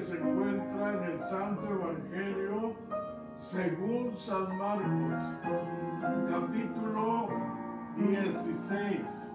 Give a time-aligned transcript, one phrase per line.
[0.00, 2.72] se encuentra en el Santo Evangelio
[3.38, 5.20] según San Marcos,
[6.28, 7.28] capítulo
[7.96, 9.32] 16.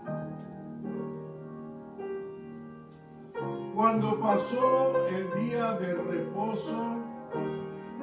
[3.74, 6.98] Cuando pasó el día de reposo,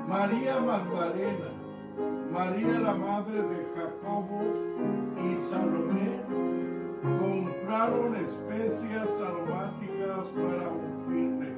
[0.09, 1.53] María Magdalena,
[2.33, 4.41] María la madre de Jacobo
[5.19, 6.23] y Salomé
[7.21, 11.56] compraron especias aromáticas para ungirle.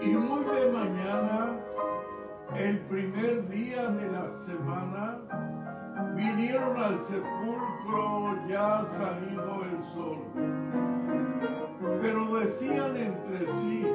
[0.00, 1.56] Y muy de mañana,
[2.56, 5.18] el primer día de la semana,
[6.14, 10.18] vinieron al sepulcro ya salido el sol.
[12.00, 13.86] Pero decían entre sí,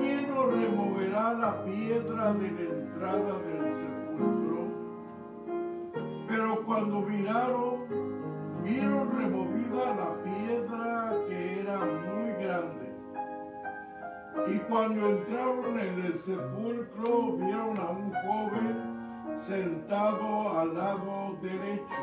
[0.00, 4.64] ¿quién nos removerá la piedra de la entrada del sepulcro?
[6.26, 7.84] Pero cuando miraron,
[8.62, 10.93] vieron removida la piedra
[14.46, 18.94] Y cuando entraron en el sepulcro, vieron a un joven
[19.36, 21.94] sentado al lado derecho,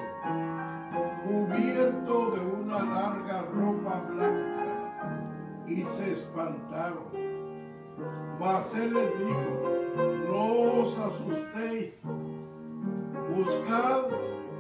[1.24, 7.12] cubierto de una larga ropa blanca, y se espantaron.
[8.40, 9.72] Mas él les dijo,
[10.28, 12.04] no os asustéis,
[13.36, 14.08] buscad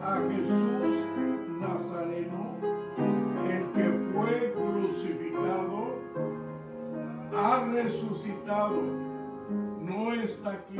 [0.01, 1.07] a Jesús
[1.59, 2.55] Nazareno,
[7.41, 8.81] ha resucitado,
[9.79, 10.77] no está aquí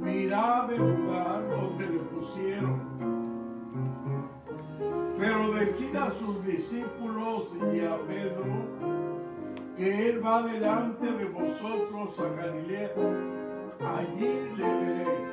[0.00, 2.80] mirad el lugar donde le pusieron.
[5.18, 8.44] Pero decida a sus discípulos y a Pedro
[9.76, 12.90] que él va delante de vosotros a Galilea.
[13.80, 15.28] Allí le veréis.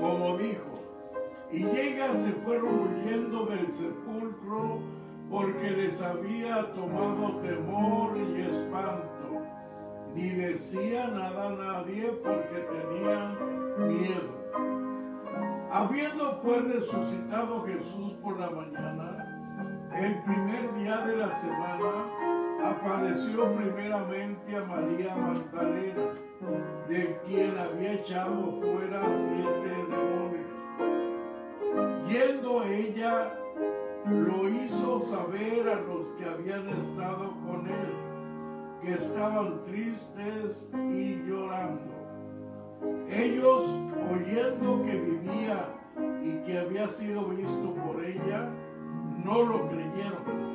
[0.00, 0.80] Como dijo,
[1.50, 4.80] y llega se fueron huyendo del sepulcro
[5.32, 9.40] porque les había tomado temor y espanto
[10.14, 13.38] ni decía nada a nadie porque tenían
[13.88, 14.42] miedo.
[15.70, 22.10] Habiendo pues resucitado Jesús por la mañana, el primer día de la semana,
[22.62, 26.12] apareció primeramente a María Magdalena,
[26.90, 30.52] de quien había echado fuera siete demonios.
[32.06, 33.41] Yendo ella,
[34.06, 38.12] lo hizo saber a los que habían estado con él
[38.82, 41.92] que estaban tristes y llorando.
[43.08, 43.78] Ellos,
[44.12, 45.68] oyendo que vivía
[46.20, 48.48] y que había sido visto por ella,
[49.24, 50.52] no lo creyeron.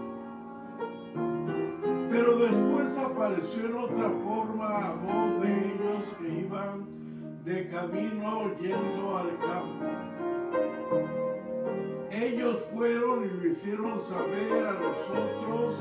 [2.11, 6.85] Pero después apareció en otra forma a dos de ellos que iban
[7.45, 10.16] de camino yendo al campo.
[12.11, 15.75] Ellos fueron y lo hicieron saber a los otros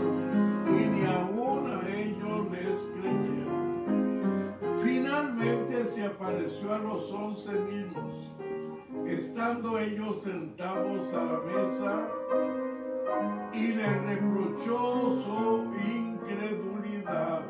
[0.67, 4.55] y ni aún a ellos les creyeron.
[4.82, 8.32] Finalmente se apareció a los once mismos,
[9.06, 12.08] estando ellos sentados a la mesa,
[13.52, 17.43] y les reprochó su incredulidad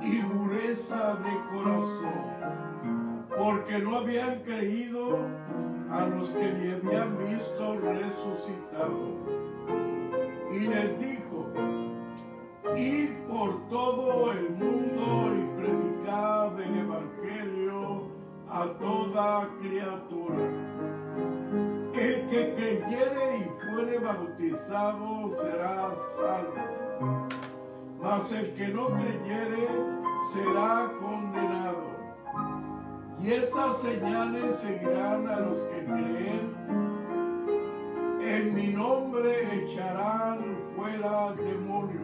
[0.00, 5.18] y dureza de corazón, porque no habían creído
[5.90, 9.14] a los que le habían visto resucitado.
[10.52, 11.46] Y les dijo,
[12.76, 18.08] id por todo el mundo y predicad el Evangelio
[18.48, 20.48] a toda criatura.
[21.94, 27.28] El que creyere y fuere bautizado será salvo,
[28.00, 29.68] mas el que no creyere
[30.32, 31.93] será condenado.
[33.22, 36.54] Y estas señales seguirán a los que creen.
[38.20, 40.38] En mi nombre echarán
[40.74, 42.00] fuera demonios,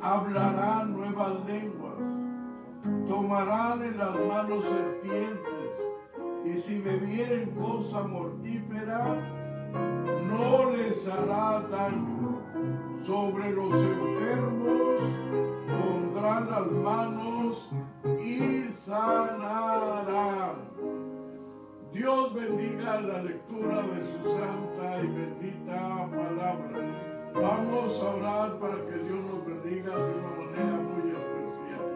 [0.00, 2.08] hablarán nuevas lenguas,
[3.08, 5.92] tomarán en las manos serpientes,
[6.44, 9.16] y si bebieren cosa mortífera,
[9.72, 12.22] no les hará daño.
[12.98, 15.00] Sobre los enfermos
[15.66, 17.70] pondrán las manos
[18.24, 20.56] y sanarán.
[21.92, 27.30] Dios bendiga la lectura de su santa y bendita palabra.
[27.34, 31.86] Vamos a orar para que Dios nos bendiga de una manera muy especial.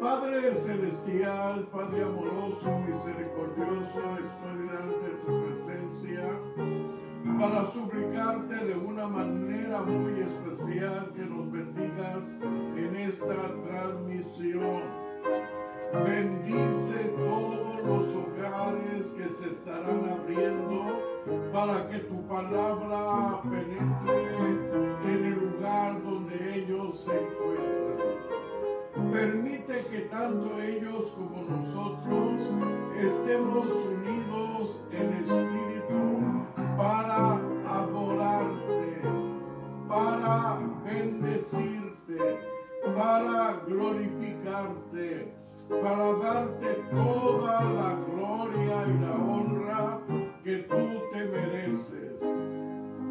[0.00, 6.24] Padre celestial, Padre amoroso, misericordioso, estoy delante de tu presencia
[7.38, 12.24] para suplicarte de una manera muy especial que nos bendigas
[12.76, 14.80] en esta transmisión.
[15.92, 21.10] Bendice todos los hogares que se estarán abriendo
[21.52, 24.50] para que tu palabra penetre
[25.04, 27.80] en el lugar donde ellos se encuentran.
[29.12, 32.40] Permite que tanto ellos como nosotros
[32.96, 36.39] estemos unidos en espíritu
[36.80, 39.02] para adorarte,
[39.86, 42.18] para bendecirte,
[42.96, 45.34] para glorificarte,
[45.68, 49.98] para darte toda la gloria y la honra
[50.42, 52.22] que tú te mereces.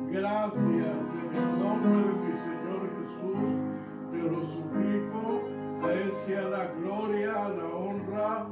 [0.09, 3.39] Gracias en el nombre de mi Señor Jesús,
[4.11, 5.43] te lo suplico,
[5.83, 8.47] a Él sea la gloria, la honra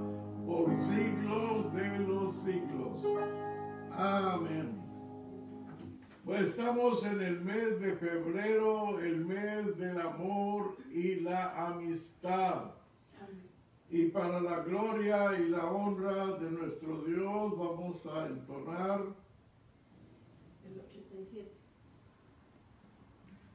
[0.45, 3.01] por siglos de los siglos.
[3.91, 4.86] Amén.
[6.27, 12.71] Pues estamos en el mes de febrero, el mes del amor y la amistad.
[13.89, 19.05] Y para la gloria y la honra de nuestro Dios vamos a entonar
[20.65, 21.51] El 87.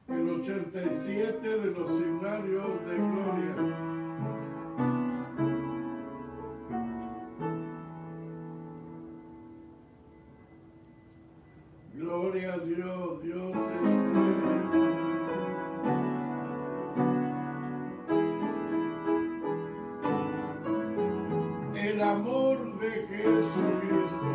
[0.07, 4.02] el 87 de los signarios de gloria.
[12.33, 13.55] Gloria a Dios, Dios
[21.75, 21.91] es.
[21.91, 24.31] El amor de Jesucristo.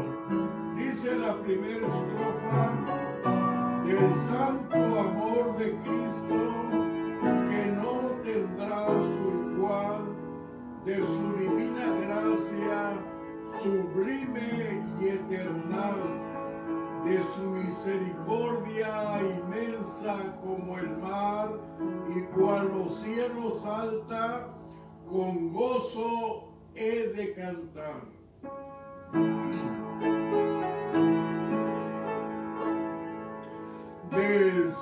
[0.77, 2.73] Dice la primera estrofa
[3.85, 6.39] del santo amor de Cristo
[7.51, 10.03] que no tendrá su igual,
[10.85, 13.19] de su divina gracia
[13.61, 16.28] sublime y eternal,
[17.05, 21.51] de su misericordia inmensa como el mar
[22.15, 24.49] y cual los cielos alta,
[25.11, 28.03] con gozo he de cantar.
[34.11, 34.73] del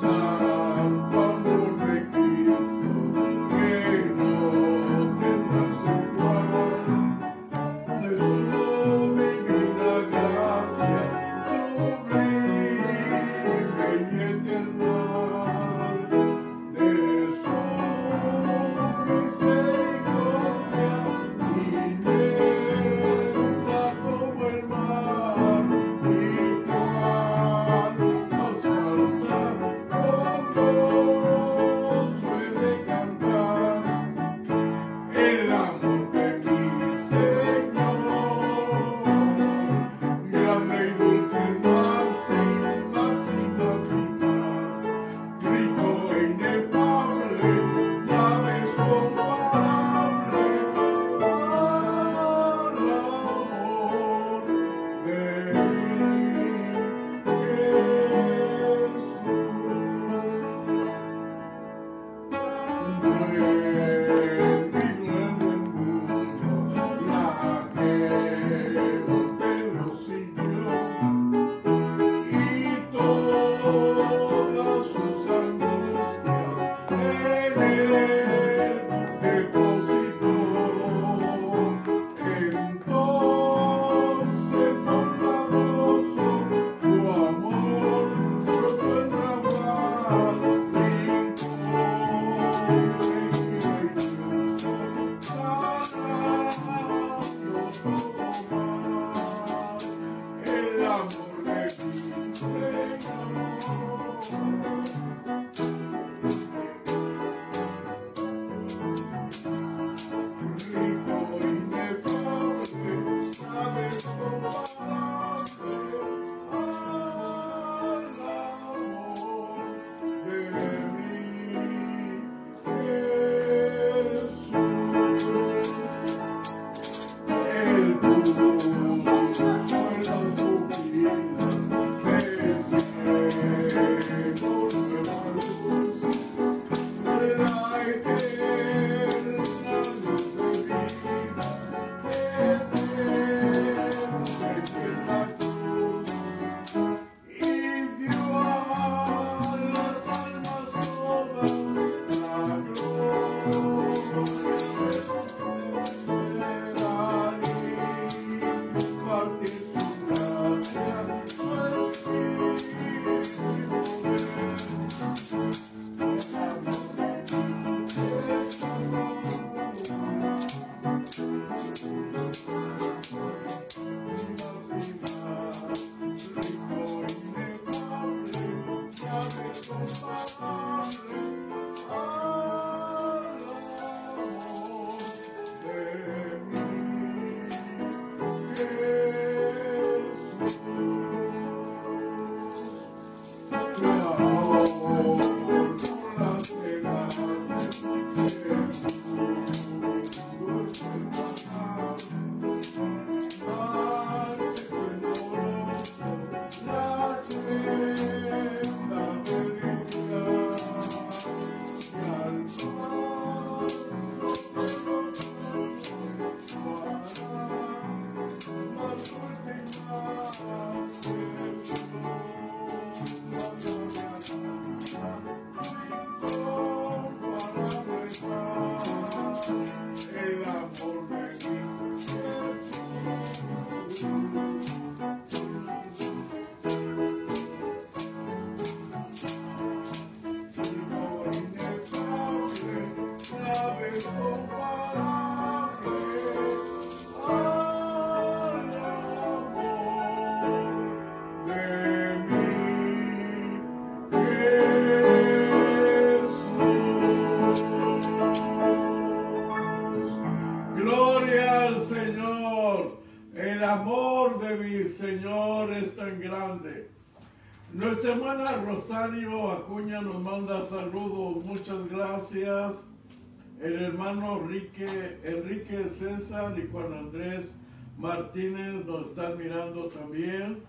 [274.56, 277.54] Enrique, Enrique César y Juan Andrés
[277.98, 280.62] Martínez nos están mirando también.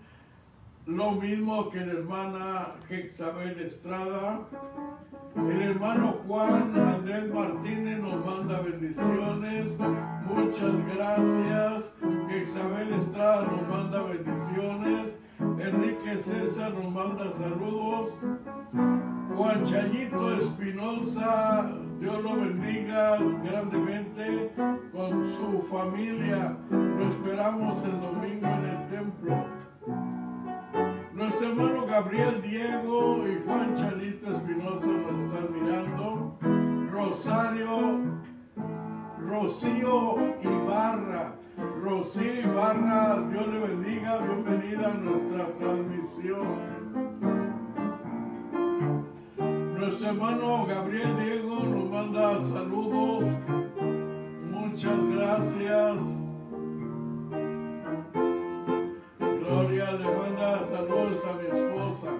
[0.84, 4.40] Lo mismo que la hermana Jexabel Estrada.
[5.36, 9.78] El hermano Juan Andrés Martínez nos manda bendiciones.
[10.26, 11.94] Muchas gracias.
[12.28, 15.18] Jexabel Estrada nos manda bendiciones.
[15.40, 18.12] Enrique César nos manda saludos.
[19.34, 24.52] Juan Chayito Espinosa, Dios lo bendiga grandemente
[24.92, 26.56] con su familia.
[26.70, 29.44] Lo esperamos el domingo en el templo.
[31.12, 36.38] Nuestro hermano Gabriel Diego y Juan Chalito Espinosa nos están mirando.
[36.92, 38.00] Rosario,
[39.18, 41.34] Rocío Ibarra.
[41.82, 46.77] Rocío Ibarra, Dios le bendiga, bienvenida a nuestra transmisión.
[49.88, 53.24] Nuestro hermano Gabriel Diego nos manda saludos.
[54.50, 56.00] Muchas gracias.
[59.18, 62.10] Gloria le manda saludos a mi esposa.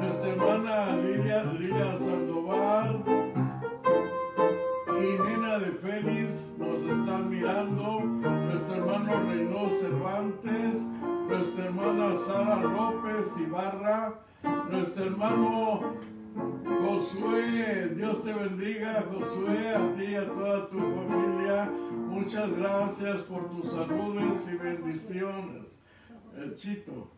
[0.00, 3.04] Nuestra hermana Lilia, Lilia Sandoval
[5.00, 8.00] y Nena de Félix nos están mirando.
[8.00, 10.88] Nuestro hermano Reynoso Cervantes,
[11.28, 15.80] nuestra hermana Sara López Ibarra, nuestro hermano
[16.80, 21.70] Josué, Dios te bendiga, Josué, a ti y a toda tu familia.
[22.08, 25.78] Muchas gracias por tus saludos y bendiciones.
[26.36, 27.10] El chito.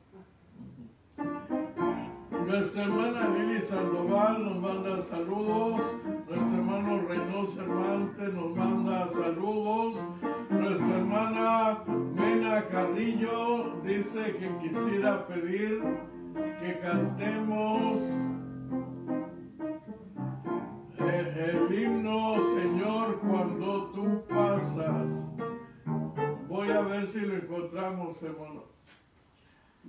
[2.46, 5.82] Nuestra hermana Lili Sandoval nos manda saludos.
[6.28, 10.02] Nuestro hermano Reynoso Cervantes nos manda saludos.
[10.48, 15.82] Nuestra hermana Mena Carrillo dice que quisiera pedir
[16.34, 17.98] que cantemos
[20.98, 25.28] el himno Señor cuando tú pasas.
[26.48, 28.64] Voy a ver si lo encontramos, hermano.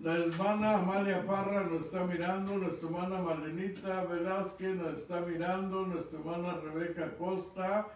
[0.01, 6.19] La hermana Amalia Parra nos está mirando, nuestra hermana Malenita Velázquez nos está mirando, nuestra
[6.19, 7.87] hermana Rebeca Costa,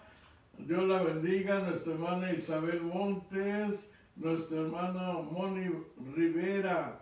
[0.57, 5.71] Dios la bendiga, nuestra hermana Isabel Montes, nuestra hermana Moni
[6.15, 6.99] Rivera,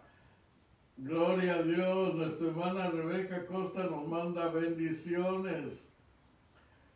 [0.97, 5.87] gloria a Dios, nuestra hermana Rebeca Costa nos manda bendiciones,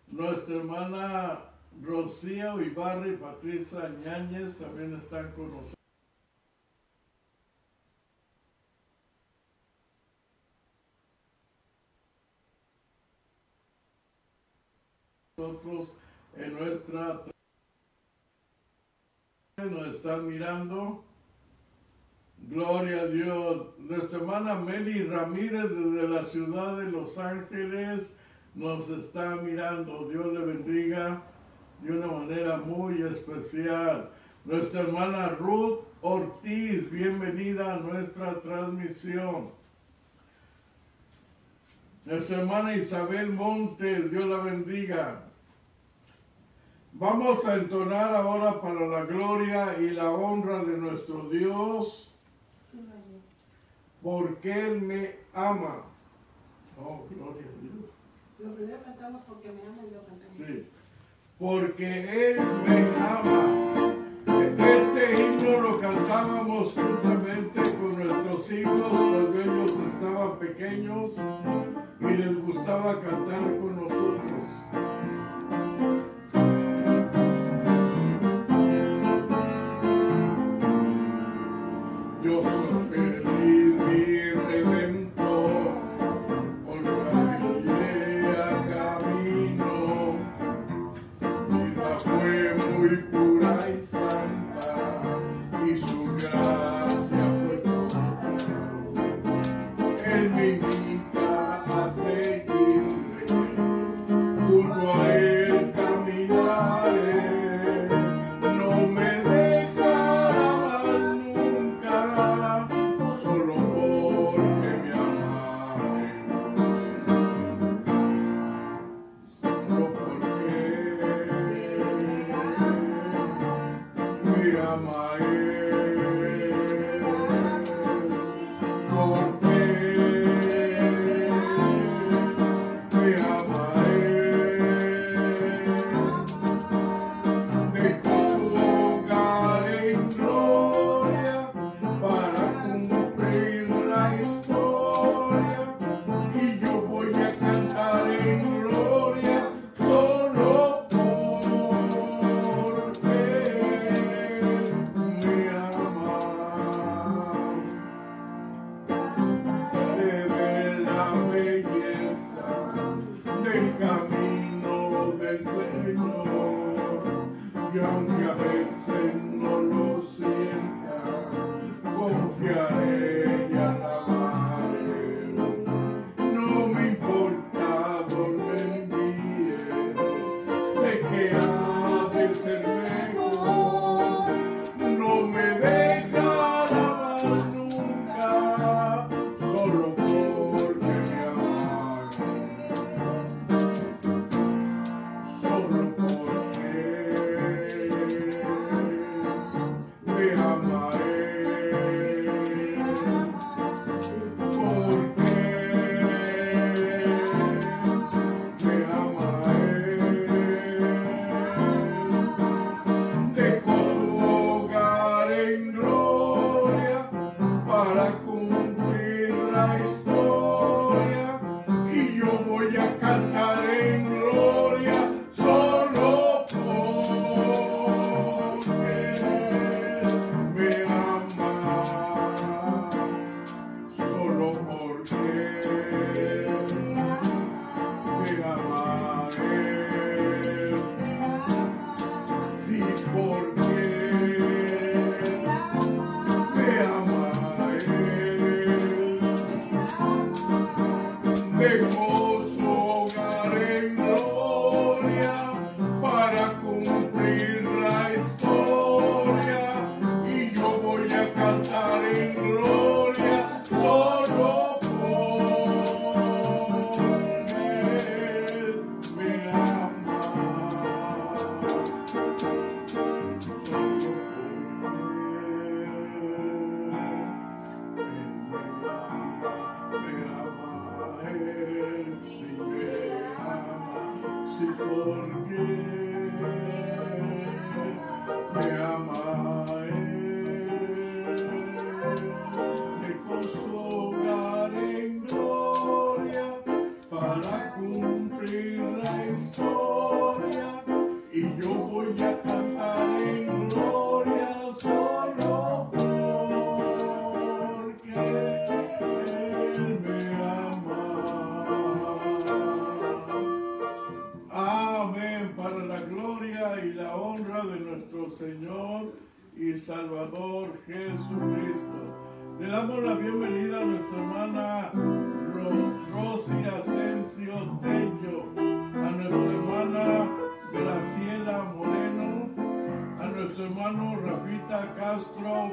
[0.08, 1.40] nuestra hermana
[1.82, 5.78] Rocío Ibarri y Patricia Ñáñez también están con nosotros.
[15.38, 15.94] nosotros
[16.36, 17.22] en nuestra
[19.58, 21.04] nos están mirando.
[22.50, 23.68] Gloria a Dios.
[23.80, 28.16] Nuestra hermana Meli Ramírez desde la ciudad de Los Ángeles
[28.56, 30.08] nos está mirando.
[30.10, 31.22] Dios le bendiga
[31.82, 34.10] de una manera muy especial.
[34.46, 39.50] Nuestra hermana Ruth Ortiz, bienvenida a nuestra transmisión.
[42.06, 45.24] Nuestra hermana Isabel Montes, Dios la bendiga.
[46.94, 52.12] Vamos a entonar ahora para la gloria y la honra de nuestro Dios,
[54.02, 55.84] porque Él me ama.
[56.80, 57.92] Oh, gloria a Dios.
[58.40, 60.36] Lo primero cantamos porque me ama y lo cantamos.
[60.38, 60.68] Sí,
[61.40, 63.58] porque Él me ama.
[64.28, 71.16] Este himno lo cantábamos juntamente con nuestros hijos cuando ellos estaban pequeños
[72.00, 74.48] y les gustaba cantar con nosotros.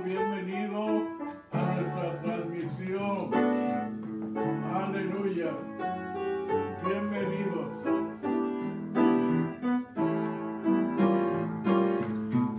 [0.02, 1.06] bienvenido
[1.52, 3.30] a nuestra transmisión.
[4.74, 5.50] Aleluya.
[6.84, 7.86] Bienvenidos.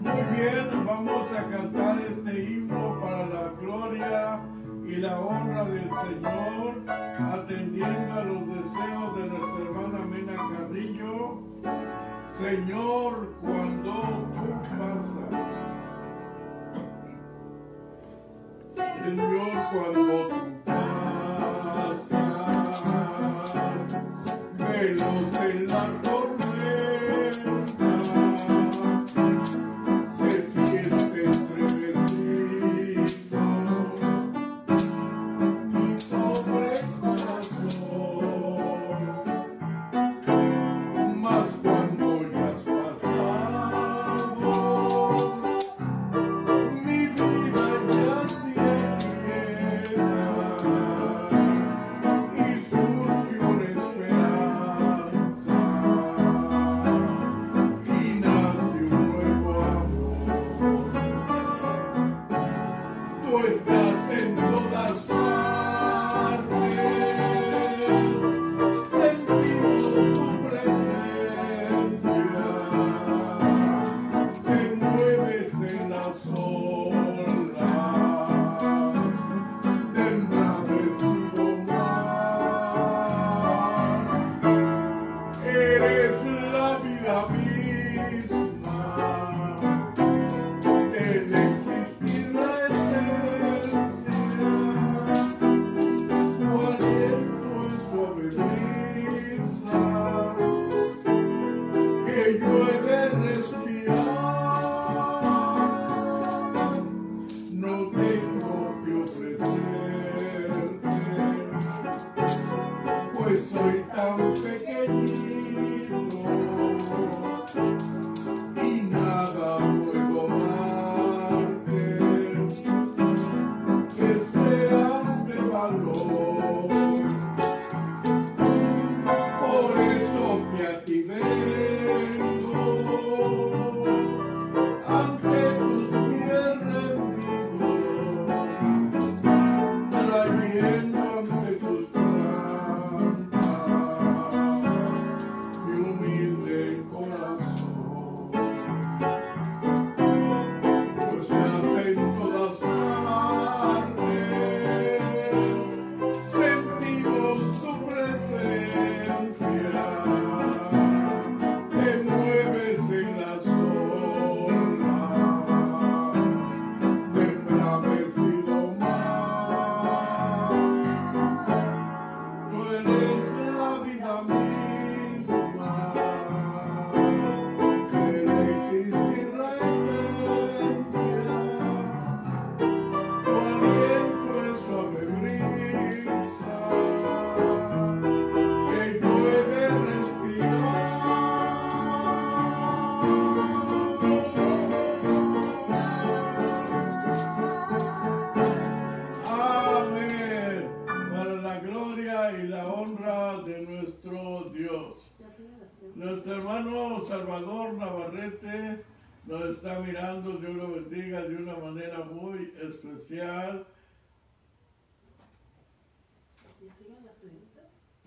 [0.02, 4.40] Muy bien, vamos a cantar este himno para la gloria
[4.88, 11.44] y la honra del Señor, atendiendo a los deseos de nuestra hermana Mena Carrillo.
[12.32, 13.34] Señor,
[19.76, 20.25] Quorum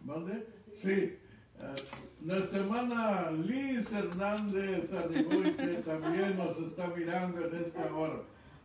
[0.08, 0.46] ¿Mande?
[0.72, 1.18] Sí.
[1.60, 1.74] Eh,
[2.22, 8.22] nuestra hermana Liz Hernández que también nos está mirando en esta hora.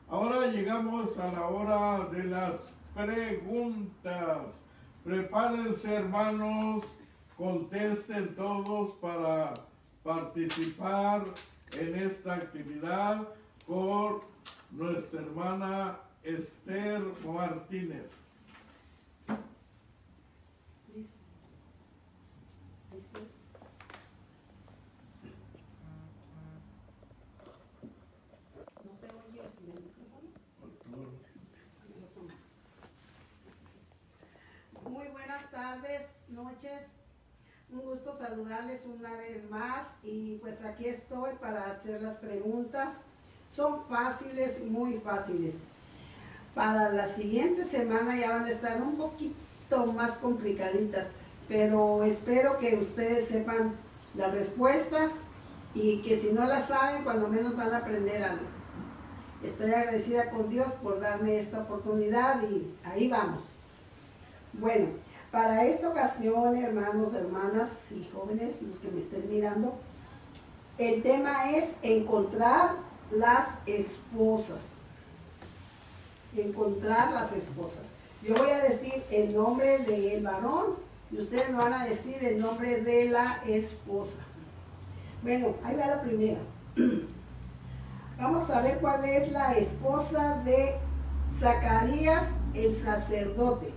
[0.07, 4.63] Ahora llegamos a la hora de las preguntas.
[5.03, 6.97] Prepárense, hermanos,
[7.35, 9.53] contesten todos para
[10.01, 11.25] participar
[11.77, 13.27] en esta actividad
[13.67, 14.21] con
[14.71, 18.05] nuestra hermana Esther Martínez.
[20.93, 21.07] Liz.
[22.91, 23.19] Ahí está.
[28.83, 30.29] No se oye sin el micrófono.
[34.91, 36.81] Muy buenas tardes, noches.
[37.71, 42.89] Un gusto saludarles una vez más y pues aquí estoy para hacer las preguntas.
[43.55, 45.55] Son fáciles, muy fáciles.
[46.53, 51.07] Para la siguiente semana ya van a estar un poquito más complicaditas,
[51.47, 53.73] pero espero que ustedes sepan
[54.15, 55.11] las respuestas
[55.73, 58.45] y que si no las saben, cuando menos van a aprender algo.
[59.43, 63.41] Estoy agradecida con Dios por darme esta oportunidad y ahí vamos.
[64.53, 64.89] Bueno,
[65.33, 69.73] para esta ocasión, hermanos, hermanas y jóvenes, los que me estén mirando,
[70.77, 72.75] el tema es encontrar
[73.09, 74.61] las esposas.
[76.37, 77.81] Encontrar las esposas.
[78.21, 80.75] Yo voy a decir el nombre del varón
[81.09, 84.21] y ustedes van a decir el nombre de la esposa.
[85.23, 86.41] Bueno, ahí va la primera.
[88.19, 90.75] Vamos a ver cuál es la esposa de
[91.39, 93.72] Zacarías el sacerdote.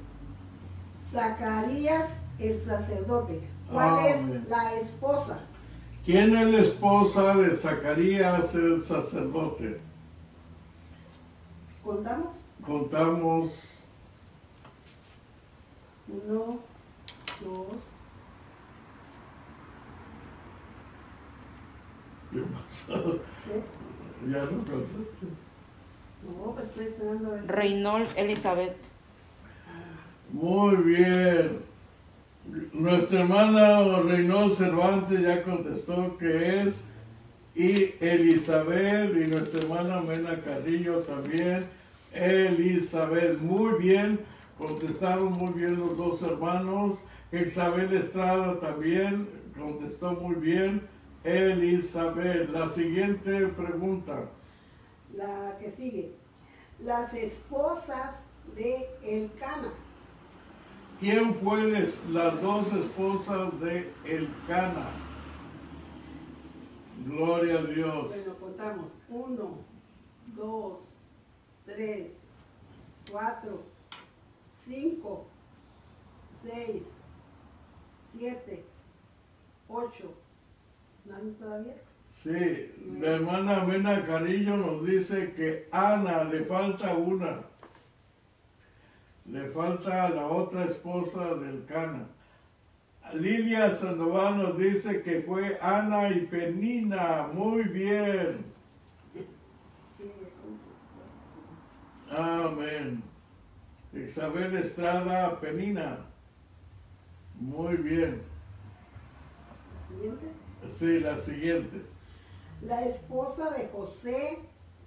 [1.16, 3.40] Zacarías el sacerdote.
[3.72, 4.42] ¿Cuál Amén.
[4.44, 5.38] es la esposa?
[6.04, 9.80] ¿Quién es la esposa de Zacarías el sacerdote?
[11.82, 12.34] ¿Contamos?
[12.64, 13.82] Contamos
[16.08, 16.58] Uno,
[17.40, 17.66] dos,
[22.30, 23.20] ¿Qué pasó?
[24.28, 25.26] Ya no contaste.
[26.22, 27.46] No, pues estoy esperando a ver.
[27.46, 28.95] Reynold Elizabeth.
[30.32, 31.60] Muy bien.
[32.72, 36.84] Nuestra hermana Reynold Cervantes ya contestó que es
[37.54, 41.66] y Elizabeth y nuestra hermana Mena Carrillo también.
[42.12, 44.20] Elizabeth, muy bien.
[44.58, 47.02] Contestaron muy bien los dos hermanos.
[47.32, 50.82] Isabel Estrada también contestó muy bien.
[51.24, 52.50] Elizabeth.
[52.50, 54.28] La siguiente pregunta.
[55.14, 56.12] La que sigue.
[56.84, 58.16] Las esposas
[58.54, 59.72] de Elcana.
[61.00, 64.88] ¿Quién fue les- las dos esposas de Elcana?
[67.06, 68.08] Gloria a Dios.
[68.08, 68.92] Bueno, contamos.
[69.08, 69.58] Uno,
[70.34, 70.80] dos,
[71.66, 72.08] tres,
[73.10, 73.62] cuatro,
[74.64, 75.26] cinco,
[76.42, 76.84] seis,
[78.16, 78.64] siete,
[79.68, 80.14] ocho.
[81.04, 81.74] ¿Nadie todavía?
[82.10, 87.42] Sí, la hermana Mena Carillo nos dice que Ana le falta una.
[89.28, 92.06] Le falta la otra esposa del Cana.
[93.14, 97.28] Lilia Sandoval nos dice que fue Ana y Penina.
[97.32, 98.44] Muy bien.
[102.10, 103.02] Amén.
[103.92, 105.98] Isabel Estrada Penina.
[107.40, 108.22] Muy bien.
[109.90, 110.26] ¿La siguiente?
[110.68, 111.82] Sí, la siguiente.
[112.62, 114.38] La esposa de José,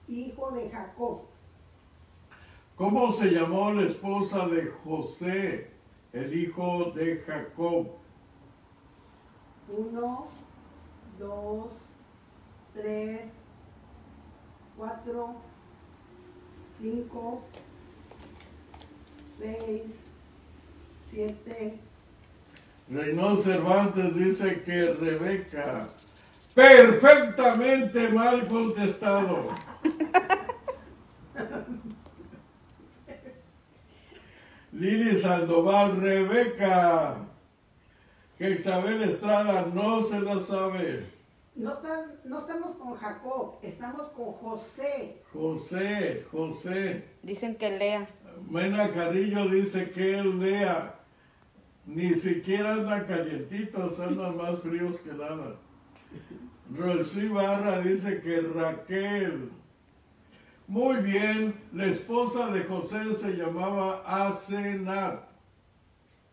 [0.07, 1.21] hijo de Jacob.
[2.79, 5.69] ¿Cómo se llamó la esposa de José,
[6.13, 7.87] el hijo de Jacob?
[9.67, 10.27] Uno,
[11.19, 11.71] dos,
[12.73, 13.19] tres,
[14.77, 15.35] cuatro,
[16.79, 17.41] cinco,
[19.37, 19.95] seis,
[21.11, 21.77] siete.
[22.89, 25.89] Reynold Cervantes dice que Rebeca.
[26.55, 29.49] Perfectamente mal contestado.
[34.79, 37.17] Lili Sandoval, Rebeca.
[38.37, 41.05] Que Isabel Estrada no se la sabe.
[41.53, 45.17] No, están, no estamos con Jacob, estamos con José.
[45.33, 47.03] José, José.
[47.21, 48.07] Dicen que lea.
[48.49, 50.95] Mena Carrillo dice que él lea.
[51.85, 55.57] Ni siquiera andan calientitos, andan más fríos que nada.
[56.73, 59.51] Rosy Barra dice que Raquel.
[60.69, 65.27] Muy bien, la esposa de José se llamaba Asenat.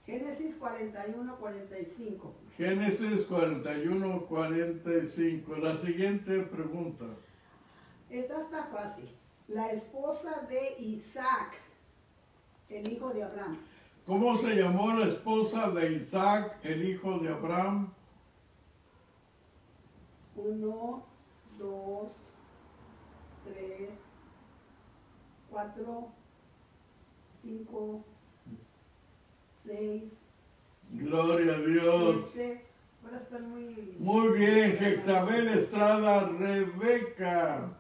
[0.05, 2.35] Génesis 41, 45.
[2.59, 5.57] Génesis 41, 45.
[5.57, 7.07] La siguiente pregunta.
[8.11, 9.09] Esta está fácil.
[9.49, 11.55] La esposa de Isaac,
[12.69, 13.57] el hijo de Abraham.
[14.05, 17.91] ¿Cómo se llamó la esposa de Isaac, el hijo de Abraham?
[20.37, 21.07] Uno,
[21.59, 22.13] dos,
[23.43, 23.96] tres,
[25.57, 26.13] cuatro,
[27.43, 28.05] cinco,
[29.65, 30.13] seis,
[30.91, 32.31] Gloria a Dios.
[32.31, 32.67] siete.
[33.03, 33.97] Ahora están muy...
[33.99, 37.71] Muy bien, Jezabel Estrada, Rebeca.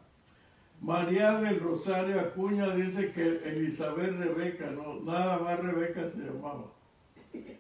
[0.81, 6.73] María del Rosario Acuña dice que Elizabeth Rebeca, no, nada más Rebeca se llamaba.
[7.35, 7.53] Isabel.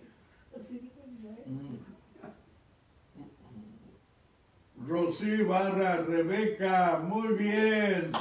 [4.88, 8.12] Rosy Barra, Rebeca, muy bien.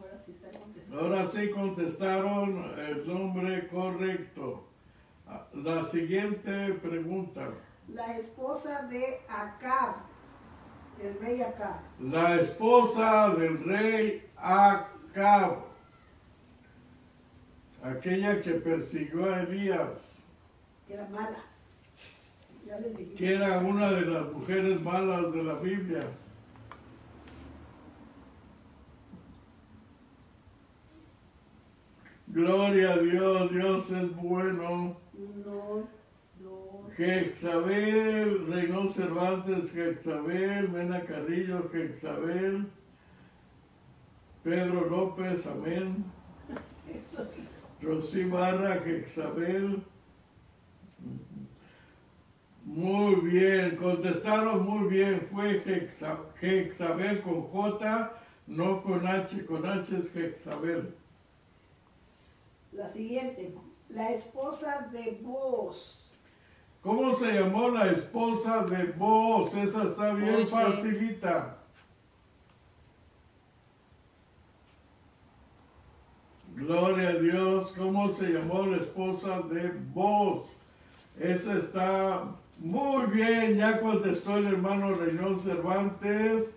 [0.00, 0.77] Ahora sí está contestando.
[0.92, 4.64] Ahora sí contestaron el nombre correcto.
[5.52, 7.50] La siguiente pregunta.
[7.88, 9.96] La esposa de Acab,
[11.02, 11.80] el rey Acab.
[12.00, 15.58] La esposa del rey Acab,
[17.82, 20.24] aquella que persiguió a Elías,
[20.86, 21.44] que era mala.
[22.66, 23.14] Ya les dije.
[23.14, 26.02] que era una de las mujeres malas de la Biblia.
[32.38, 34.96] Gloria a Dios, Dios es bueno.
[36.96, 42.68] Jexabel, Reynoso Cervantes, Jexabel, Mena Carrillo, Jexabel,
[44.44, 46.04] Pedro López, amén.
[47.82, 49.82] Rosy Barra, Jexabel.
[52.64, 55.26] Muy bien, contestaron muy bien.
[55.32, 58.12] Fue Jexa- Jexabel con J,
[58.46, 59.44] no con H.
[59.44, 60.94] Con H es Jexabel.
[62.78, 63.52] La siguiente.
[63.88, 66.12] La esposa de Boaz.
[66.80, 69.52] ¿Cómo se llamó la esposa de vos?
[69.56, 70.52] Esa está bien Uy, sí.
[70.54, 71.56] facilita.
[76.54, 77.72] Gloria a Dios.
[77.76, 80.56] ¿Cómo se llamó la esposa de vos?
[81.18, 82.26] Esa está
[82.60, 83.56] muy bien.
[83.56, 86.54] Ya contestó el hermano Reynoso Cervantes,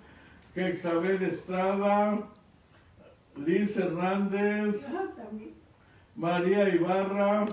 [0.54, 2.20] que Isabel Estrada,
[3.38, 4.88] Liz Hernández.
[4.94, 5.61] Ah, también.
[6.16, 7.45] María Ibarra.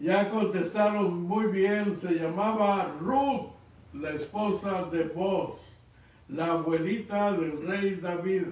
[0.00, 3.52] Ya contestaron muy bien, se llamaba Ruth,
[3.92, 5.76] la esposa de Boz,
[6.28, 8.46] la abuelita del rey David.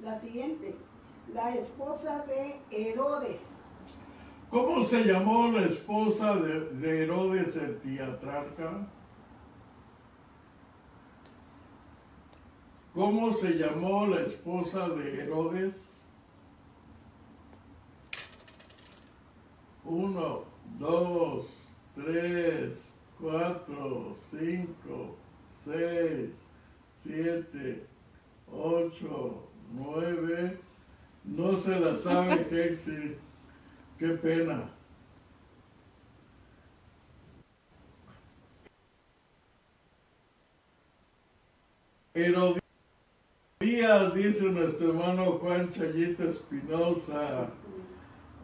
[0.00, 0.74] La siguiente.
[1.32, 3.40] La esposa de Herodes.
[4.50, 8.88] ¿Cómo se llamó la esposa de, de Herodes el teatrarca?
[12.92, 15.89] ¿Cómo se llamó la esposa de Herodes?
[19.90, 20.44] Uno,
[20.78, 21.46] dos,
[21.96, 25.16] tres, cuatro, cinco,
[25.64, 26.30] seis,
[27.02, 27.84] siete,
[28.46, 30.60] ocho, nueve.
[31.24, 33.16] No se la sabe, Kexi.
[33.98, 34.70] Qué pena.
[42.14, 42.60] Herodías,
[44.14, 47.50] dice nuestro hermano Juan Chayito Espinosa.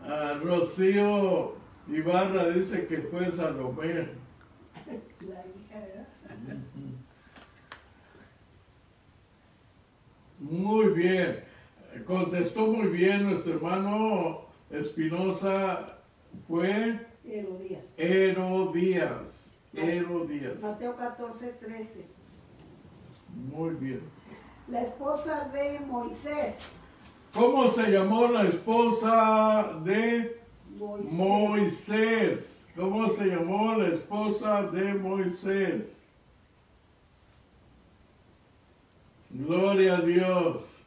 [0.09, 1.55] Ah, Rocío
[1.89, 4.09] Ibarra dice que fue Salomé.
[4.85, 6.07] La hija, ¿verdad?
[10.39, 11.45] Muy bien.
[12.07, 15.99] Contestó muy bien nuestro hermano Espinosa.
[16.47, 17.83] Fue Herodías.
[17.97, 19.51] Herodías.
[19.73, 20.61] Herodías.
[20.61, 22.07] Mateo 14, 13.
[23.53, 24.03] Muy bien.
[24.69, 26.55] La esposa de Moisés.
[27.37, 30.41] ¿Cómo se llamó la esposa de
[30.79, 31.13] Moisés.
[31.13, 32.67] Moisés?
[32.75, 36.03] ¿Cómo se llamó la esposa de Moisés?
[39.29, 40.83] Gloria a Dios.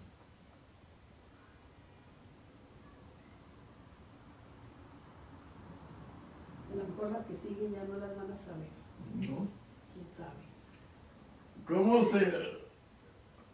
[6.72, 8.70] A lo mejor las que siguen ya no las van a saber.
[9.14, 9.48] ¿No?
[9.94, 10.48] ¿Quién sabe?
[11.68, 12.60] ¿Cómo se...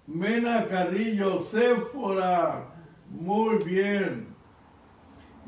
[0.08, 2.75] Mena Carrillo, Séfora.
[3.20, 4.28] Muy bien.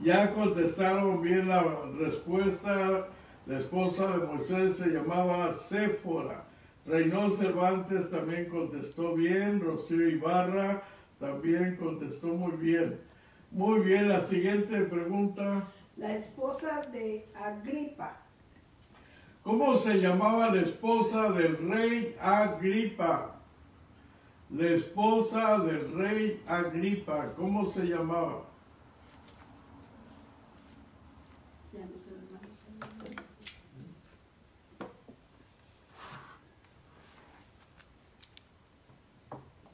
[0.01, 1.63] Ya contestaron bien la
[1.99, 3.07] respuesta.
[3.45, 6.45] La esposa de Moisés se llamaba Séfora.
[6.86, 9.59] Reynoso Cervantes también contestó bien.
[9.59, 10.84] Rocío Ibarra
[11.20, 13.01] también contestó muy bien.
[13.51, 15.68] Muy bien, la siguiente pregunta.
[15.97, 18.18] La esposa de Agripa.
[19.43, 23.37] ¿Cómo se llamaba la esposa del rey Agripa?
[24.50, 28.43] la esposa del rey Agripa, ¿cómo se llamaba?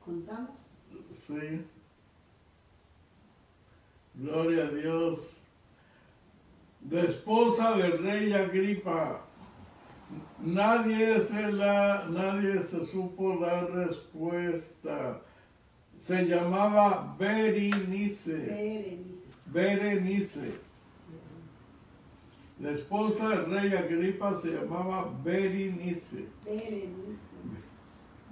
[0.03, 0.49] ¿Contamos?
[1.15, 1.65] Sí.
[4.15, 5.41] Gloria a Dios.
[6.89, 9.21] La esposa del rey Agripa.
[10.39, 15.21] Nadie se la, nadie se supo la respuesta.
[15.99, 18.33] Se llamaba Berenice.
[18.33, 19.23] Berenice.
[19.45, 20.59] Berenice.
[22.59, 26.25] La esposa del rey Agripa se llamaba Berenice.
[26.45, 27.17] Berenice.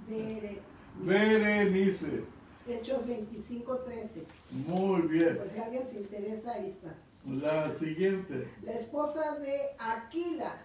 [0.08, 0.60] Berenice.
[1.00, 2.24] Berenice.
[2.68, 4.26] Hechos 25, 13.
[4.50, 5.38] Muy bien.
[5.52, 6.94] Si alguien se interesa, ahí está.
[7.26, 8.48] La siguiente.
[8.62, 10.60] La esposa de Aquila.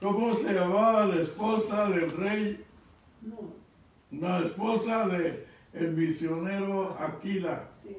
[0.00, 2.64] ¿Cómo se llamaba la esposa del rey?
[3.22, 3.38] No,
[4.10, 7.68] La esposa de el misionero Aquila.
[7.82, 7.96] sí.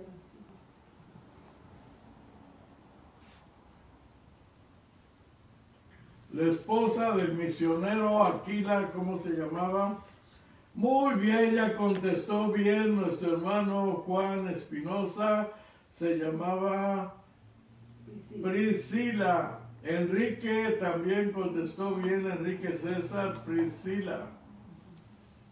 [6.33, 9.99] La esposa del misionero Aquila, ¿cómo se llamaba?
[10.73, 15.49] Muy bien, ya contestó bien nuestro hermano Juan Espinosa.
[15.91, 17.13] Se llamaba
[18.41, 18.49] Priscila.
[18.51, 19.59] Priscila.
[19.83, 24.27] Enrique también contestó bien, Enrique César, Priscila.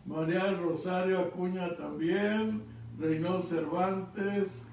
[0.05, 2.63] María Rosario Acuña también,
[2.97, 4.65] Reynold Cervantes,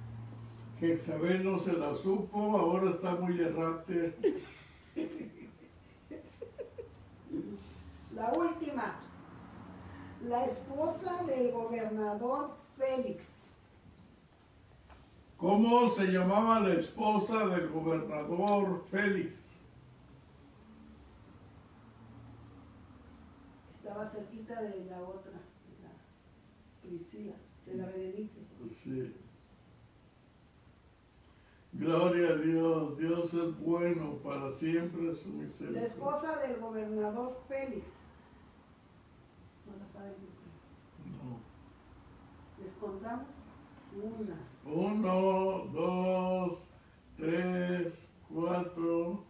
[0.78, 4.14] Jezabel no se la supo, ahora está muy errante.
[8.14, 8.96] La última.
[10.28, 13.24] La esposa del gobernador Félix.
[15.36, 19.47] ¿Cómo se llamaba la esposa del gobernador Félix?
[23.88, 25.88] Estaba cerquita de la otra, de la
[26.82, 27.32] Priscila,
[27.64, 28.40] de la Berenice.
[28.84, 29.14] Sí.
[31.72, 35.86] Gloria a Dios, Dios es bueno, para siempre su La misericordia.
[35.86, 37.86] esposa del gobernador Félix.
[39.64, 40.12] No la saben.
[41.06, 41.40] No.
[42.62, 43.26] Les contamos
[43.96, 44.36] una.
[44.66, 46.70] Uno, dos,
[47.16, 49.24] tres, cuatro.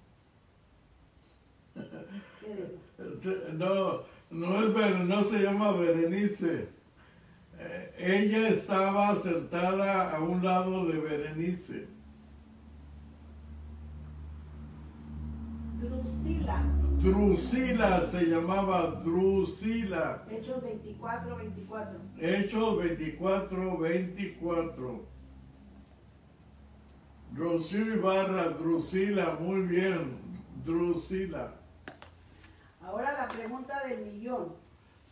[3.53, 6.69] No, no es Ber- no se llama Berenice.
[7.61, 11.89] Eh, ella estaba sentada a un lado de Berenice.
[15.81, 16.63] Drusila.
[17.03, 20.25] Drusila se llamaba Drusila.
[20.31, 21.99] Hechos 24, 24.
[22.19, 25.07] Hechos 24, 24.
[27.37, 30.17] Rocío Ibarra, Drusila, muy bien.
[30.65, 31.53] Drusila.
[32.89, 34.55] Ahora la pregunta del millón.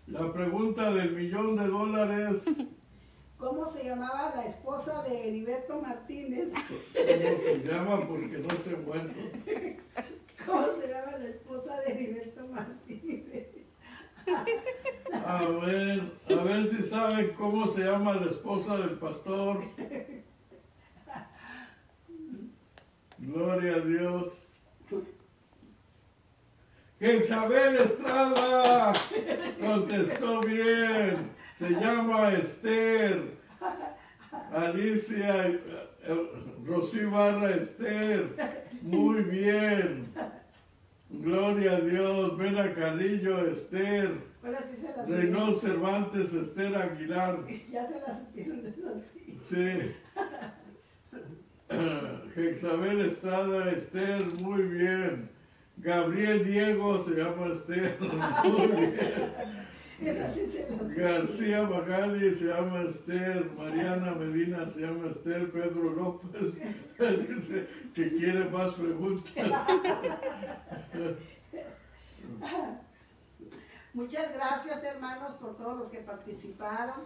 [0.06, 2.46] La pregunta del millón de dólares,
[3.38, 6.54] ¿Cómo se llamaba la esposa de Heriberto Martínez?
[6.54, 8.08] ¿cómo se llama?
[8.08, 9.20] Porque no se muerto.
[10.46, 13.48] ¿Cómo se llama la esposa de Heriberto Martínez?
[15.26, 16.00] A ver,
[16.30, 19.60] a ver si saben cómo se llama la esposa del pastor.
[23.18, 24.46] Gloria a Dios.
[27.00, 28.92] Isabel Estrada
[29.60, 31.30] contestó bien.
[31.54, 33.36] Se llama Esther.
[34.52, 35.60] Alicia, eh,
[36.64, 38.34] Rocío Barra Esther.
[38.80, 40.10] Muy bien.
[41.10, 42.38] Gloria a Dios.
[42.38, 44.16] Vela Carrillo Esther.
[44.42, 47.40] Ahora sí se las Reynold Cervantes Esther Aguilar.
[47.70, 49.02] Ya se las supieron de esas
[49.42, 49.94] sí.
[52.34, 55.35] Jezabel Estrada Esther, muy bien.
[55.76, 57.98] Gabriel Diego se llama Esther,
[60.96, 66.60] García Magali se llama Esther, Mariana Medina se llama Esther, Pedro López
[66.98, 69.32] dice que quiere más preguntas.
[73.92, 77.00] Muchas gracias hermanos por todos los que participaron.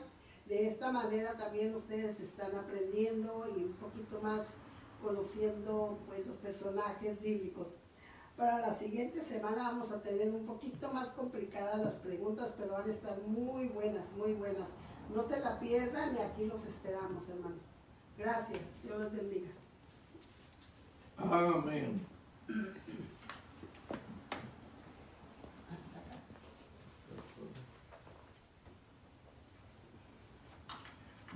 [0.47, 4.49] De esta manera también ustedes están aprendiendo y un poquito más
[5.01, 7.69] conociendo pues, los personajes bíblicos.
[8.41, 12.89] Para la siguiente semana vamos a tener un poquito más complicadas las preguntas, pero van
[12.89, 14.67] a estar muy buenas, muy buenas.
[15.15, 17.59] No se la pierdan y aquí los esperamos, hermanos.
[18.17, 18.61] Gracias.
[18.83, 19.51] Dios los bendiga.
[21.19, 22.01] Amén.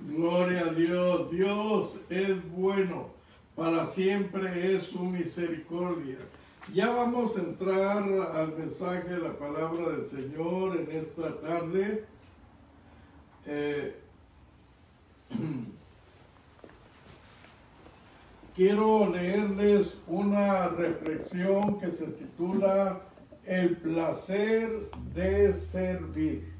[0.07, 1.29] Gloria a Dios.
[1.29, 3.09] Dios es bueno.
[3.55, 6.17] Para siempre es su misericordia.
[6.73, 8.03] Ya vamos a entrar
[8.33, 12.03] al mensaje de la palabra del Señor en esta tarde.
[13.45, 13.95] Eh,
[18.55, 22.99] quiero leerles una reflexión que se titula
[23.45, 26.51] El placer de servir.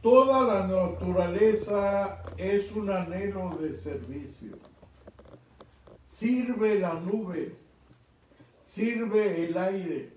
[0.00, 4.75] Toda la naturaleza es un anhelo de servicio.
[6.18, 7.54] Sirve la nube,
[8.64, 10.12] sirve el aire,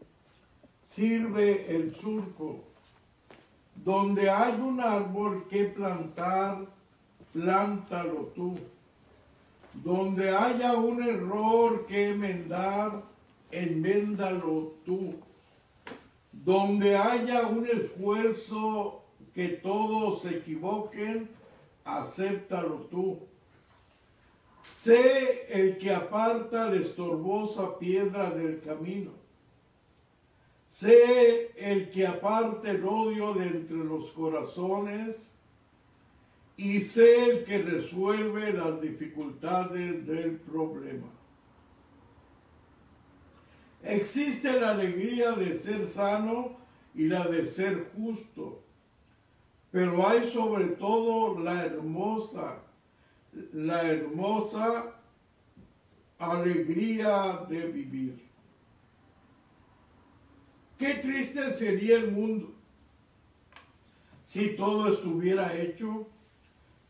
[0.86, 2.64] sirve el surco.
[3.76, 6.66] Donde hay un árbol que plantar,
[7.34, 8.58] plántalo tú.
[9.74, 13.04] Donde haya un error que enmendar,
[13.52, 15.16] enméndalo tú.
[16.32, 21.28] Donde haya un esfuerzo que todos se equivoquen,
[21.84, 23.29] acéptalo tú.
[24.84, 29.12] Sé el que aparta la estorbosa piedra del camino.
[30.70, 35.34] Sé el que aparte el odio de entre los corazones
[36.56, 41.12] y sé el que resuelve las dificultades del problema.
[43.84, 46.56] Existe la alegría de ser sano
[46.96, 48.64] y la de ser justo,
[49.72, 52.69] pero hay sobre todo la hermosa,
[53.54, 54.96] la hermosa
[56.18, 58.30] alegría de vivir.
[60.78, 62.54] Qué triste sería el mundo
[64.30, 66.08] si todo estuviera hecho,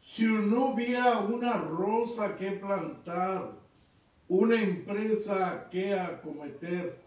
[0.01, 3.53] si no hubiera una rosa que plantar,
[4.27, 6.99] una empresa que acometer.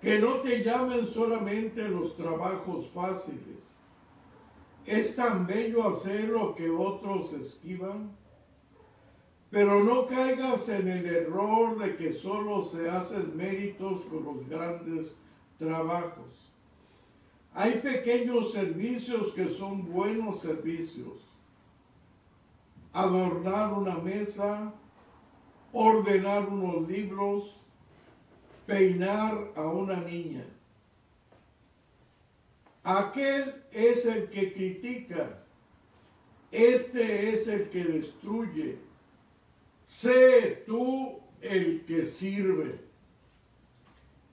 [0.00, 3.71] Que no te llamen solamente los trabajos fáciles.
[4.86, 8.10] Es tan bello hacer lo que otros esquivan.
[9.50, 15.14] Pero no caigas en el error de que solo se hacen méritos con los grandes
[15.58, 16.50] trabajos.
[17.54, 21.28] Hay pequeños servicios que son buenos servicios.
[22.94, 24.72] Adornar una mesa,
[25.72, 27.56] ordenar unos libros,
[28.66, 30.44] peinar a una niña.
[32.84, 35.38] Aquel es el que critica,
[36.50, 38.78] este es el que destruye.
[39.86, 42.80] Sé tú el que sirve.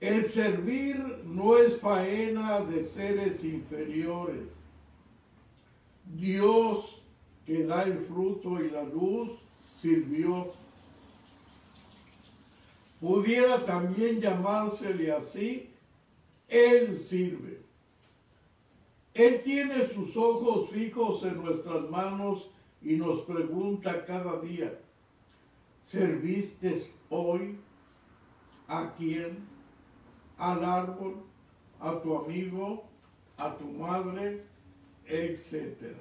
[0.00, 4.48] El servir no es faena de seres inferiores.
[6.04, 7.02] Dios
[7.44, 9.30] que da el fruto y la luz
[9.80, 10.52] sirvió.
[13.00, 15.70] Pudiera también llamársele así,
[16.48, 17.59] Él sirve.
[19.20, 22.50] Él tiene sus ojos fijos en nuestras manos
[22.80, 24.80] y nos pregunta cada día,
[25.84, 27.58] ¿serviste hoy
[28.66, 29.46] a quién?
[30.38, 31.16] Al árbol,
[31.80, 32.84] a tu amigo,
[33.36, 34.42] a tu madre,
[35.04, 35.98] etcétera.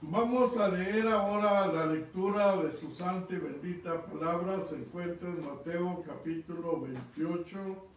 [0.00, 4.62] Vamos a leer ahora la lectura de su santa y bendita palabra.
[4.62, 7.95] Se encuentra en Mateo capítulo 28.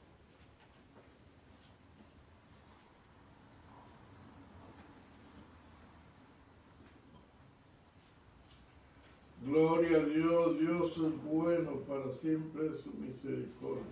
[9.42, 13.84] Gloria a Dios, Dios es bueno, para siempre su misericordia.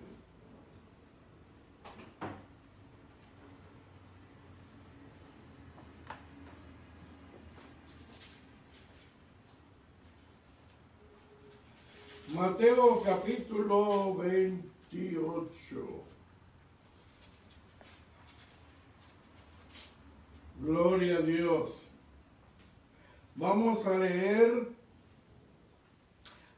[12.35, 16.03] Mateo capítulo 28.
[20.59, 21.89] Gloria a Dios.
[23.35, 24.76] Vamos a leer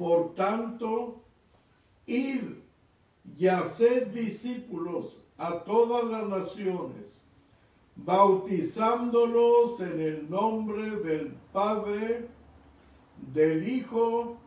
[0.00, 1.20] Por tanto,
[2.06, 2.54] id
[3.36, 7.22] y haced discípulos a todas las naciones,
[7.96, 12.28] bautizándolos en el nombre del Padre,
[13.34, 14.38] del Hijo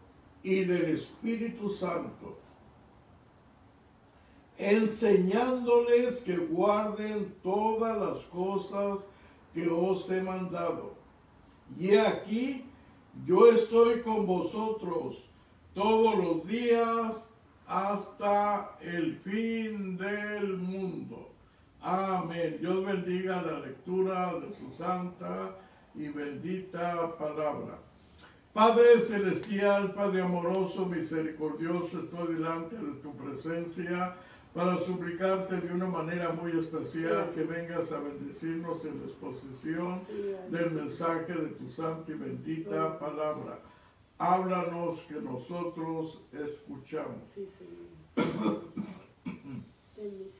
[0.41, 2.39] y del Espíritu Santo,
[4.57, 9.05] enseñándoles que guarden todas las cosas
[9.53, 10.95] que os he mandado.
[11.77, 12.65] Y aquí
[13.23, 15.29] yo estoy con vosotros
[15.73, 17.29] todos los días
[17.67, 21.29] hasta el fin del mundo.
[21.81, 22.57] Amén.
[22.59, 25.55] Dios bendiga la lectura de su santa
[25.95, 27.79] y bendita palabra.
[28.53, 34.15] Padre celestial, Padre amoroso, misericordioso, estoy delante de tu presencia
[34.53, 37.39] para suplicarte de una manera muy especial Sí.
[37.39, 42.69] que vengas a bendecirnos en la exposición Sí, del mensaje de tu santa y bendita
[42.69, 42.97] Gracias.
[42.99, 43.59] palabra.
[44.23, 47.29] Háblanos que nosotros escuchamos.
[47.35, 48.63] Sí, Señor.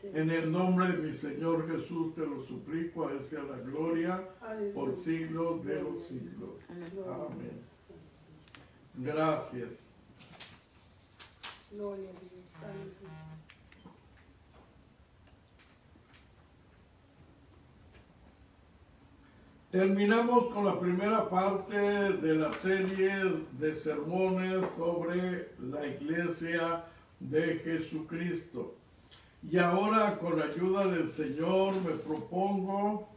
[0.04, 4.28] En el nombre de mi Señor Jesús te lo suplico, a Él sea la gloria
[4.74, 6.60] por siglos de los siglos.
[6.70, 7.62] Amén.
[8.96, 9.88] Gracias.
[11.72, 13.43] Gloria a Dios.
[19.74, 23.12] Terminamos con la primera parte de la serie
[23.54, 26.86] de sermones sobre la iglesia
[27.20, 28.76] de Jesucristo.
[29.42, 33.08] Y ahora con la ayuda del Señor me propongo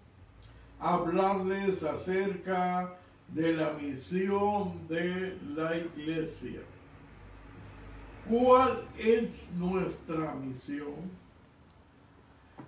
[0.80, 2.94] hablarles acerca
[3.28, 6.62] de la misión de la iglesia.
[8.26, 9.28] ¿Cuál es
[9.58, 11.25] nuestra misión?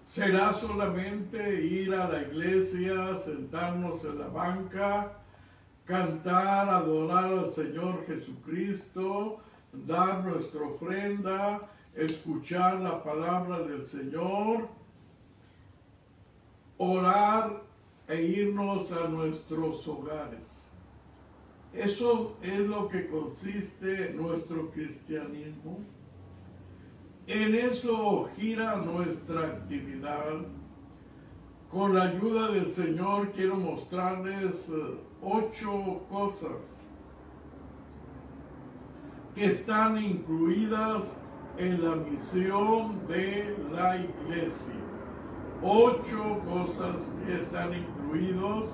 [0.08, 5.18] ¿Será solamente ir a la iglesia, sentarnos en la banca,
[5.84, 9.38] cantar, adorar al Señor Jesucristo,
[9.70, 11.60] dar nuestra ofrenda,
[11.94, 14.68] escuchar la palabra del Señor,
[16.78, 17.62] orar
[18.08, 20.64] e irnos a nuestros hogares?
[21.74, 25.80] Eso es lo que consiste nuestro cristianismo.
[27.28, 30.46] En eso gira nuestra actividad.
[31.70, 36.86] Con la ayuda del Señor quiero mostrarles eh, ocho cosas
[39.34, 41.18] que están incluidas
[41.58, 44.80] en la misión de la iglesia.
[45.62, 48.70] Ocho cosas que están incluidos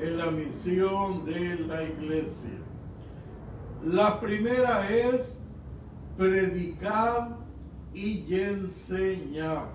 [0.00, 2.58] en la misión de la iglesia.
[3.84, 5.38] La primera es
[6.16, 7.39] predicar
[7.94, 9.68] y enseñar.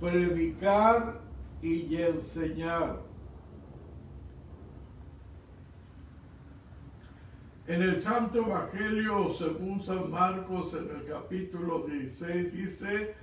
[0.00, 1.20] Predicar
[1.62, 3.00] y enseñar.
[7.66, 13.14] En el Santo Evangelio, según San Marcos, en el capítulo 16, dice,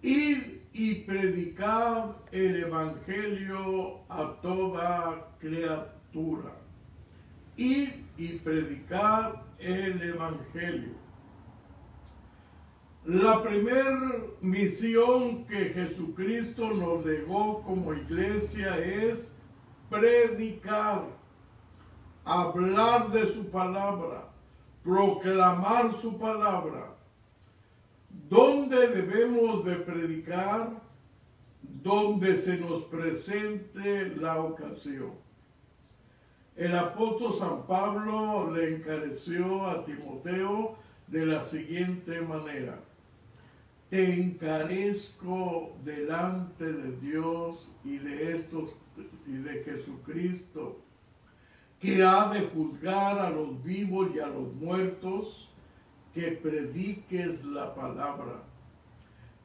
[0.00, 0.38] id
[0.72, 6.56] y predicar el Evangelio a toda criatura.
[7.58, 11.01] Id y predicar el Evangelio.
[13.04, 19.34] La primera misión que Jesucristo nos legó como iglesia es
[19.90, 21.06] predicar,
[22.24, 24.28] hablar de su palabra,
[24.84, 26.94] proclamar su palabra.
[28.28, 30.70] ¿Dónde debemos de predicar?
[31.60, 35.14] Donde se nos presente la ocasión.
[36.54, 40.76] El apóstol San Pablo le encareció a Timoteo
[41.08, 42.78] de la siguiente manera.
[43.92, 48.70] Te encarezco delante de Dios y de estos
[49.26, 50.80] y de Jesucristo,
[51.78, 55.50] que ha de juzgar a los vivos y a los muertos,
[56.14, 58.42] que prediques la palabra,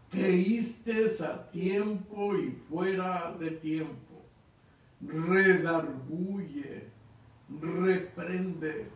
[0.10, 4.24] que istes a tiempo y fuera de tiempo,
[5.02, 6.88] redarguye,
[7.50, 8.88] reprende,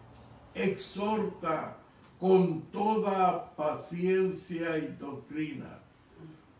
[0.56, 1.80] exhorta
[2.22, 5.80] con toda paciencia y doctrina,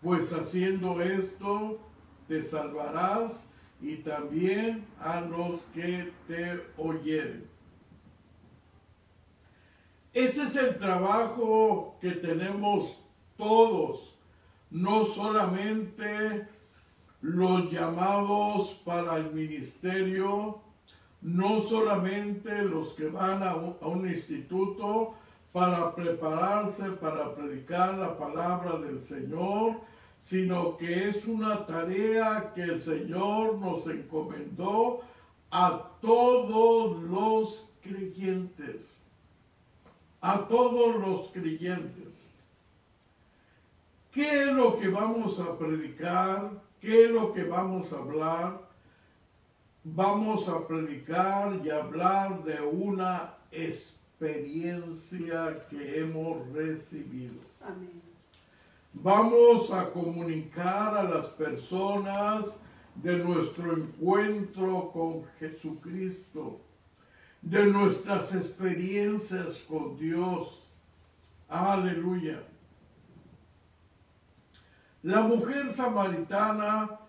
[0.02, 1.80] pues haciendo esto
[2.28, 3.48] te salvarás
[3.80, 7.48] y también a los que te oyeren.
[10.14, 12.98] Ese es el trabajo que tenemos
[13.38, 14.18] todos,
[14.72, 16.48] no solamente
[17.22, 20.60] los llamados para el ministerio,
[21.22, 25.21] no solamente los que van a un, a un instituto
[25.52, 29.82] para prepararse para predicar la palabra del Señor,
[30.22, 35.02] sino que es una tarea que el Señor nos encomendó
[35.50, 39.02] a todos los creyentes
[40.22, 42.36] a todos los creyentes.
[44.12, 46.52] ¿Qué es lo que vamos a predicar?
[46.80, 48.62] ¿Qué es lo que vamos a hablar?
[49.84, 53.36] Vamos a predicar y hablar de una
[54.22, 57.42] experiencia que hemos recibido.
[57.60, 58.02] Amén.
[58.94, 62.60] Vamos a comunicar a las personas
[62.96, 66.60] de nuestro encuentro con Jesucristo
[67.42, 70.62] de nuestras experiencias con Dios.
[71.50, 72.44] Aleluya.
[75.02, 77.00] La mujer samaritana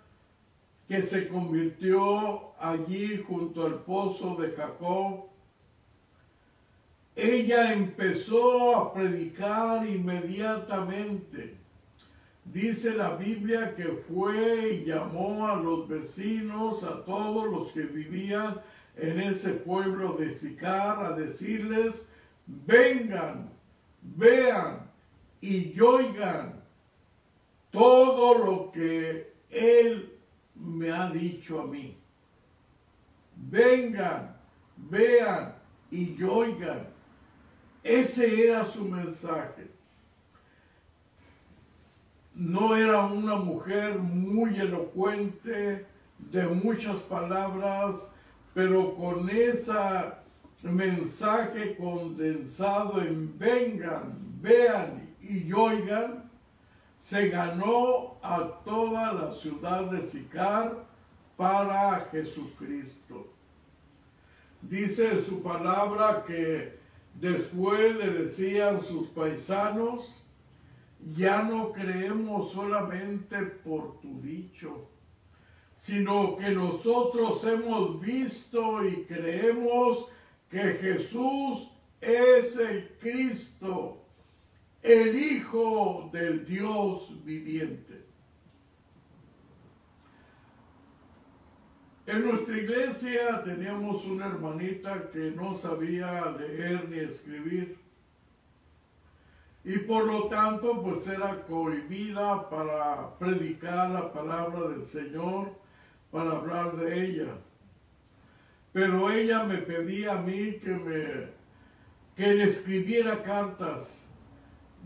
[0.89, 5.32] que se convirtió allí junto al pozo de Jacob,
[7.15, 11.57] ella empezó a predicar inmediatamente.
[12.45, 18.61] Dice la Biblia que fue y llamó a los vecinos, a todos los que vivían
[18.97, 22.09] en ese pueblo de Sicar, a decirles,
[22.47, 23.51] vengan,
[24.03, 24.91] vean
[25.41, 26.63] y oigan
[27.71, 30.13] todo lo que Él
[30.55, 31.97] me ha dicho a mí.
[33.37, 34.37] Vengan,
[34.77, 35.55] vean
[35.91, 36.87] y oigan.
[37.83, 39.73] Ese era su mensaje
[42.35, 45.87] no era una mujer muy elocuente,
[46.19, 47.97] de muchas palabras,
[48.55, 49.73] pero con ese
[50.63, 56.31] mensaje condensado en vengan, vean y oigan,
[56.99, 60.85] se ganó a toda la ciudad de Sicar
[61.37, 63.27] para Jesucristo.
[64.61, 66.79] Dice su palabra que
[67.15, 70.23] después le decían sus paisanos,
[71.17, 74.89] ya no creemos solamente por tu dicho,
[75.77, 80.07] sino que nosotros hemos visto y creemos
[80.49, 81.69] que Jesús
[82.01, 84.05] es el Cristo,
[84.83, 88.02] el Hijo del Dios viviente.
[92.13, 97.79] En nuestra iglesia teníamos una hermanita que no sabía leer ni escribir
[99.65, 105.55] y por lo tanto pues era cohibida para predicar la palabra del Señor,
[106.11, 107.29] para hablar de ella.
[108.75, 111.29] Pero ella me pedía a mí que me
[112.15, 114.07] que le escribiera cartas.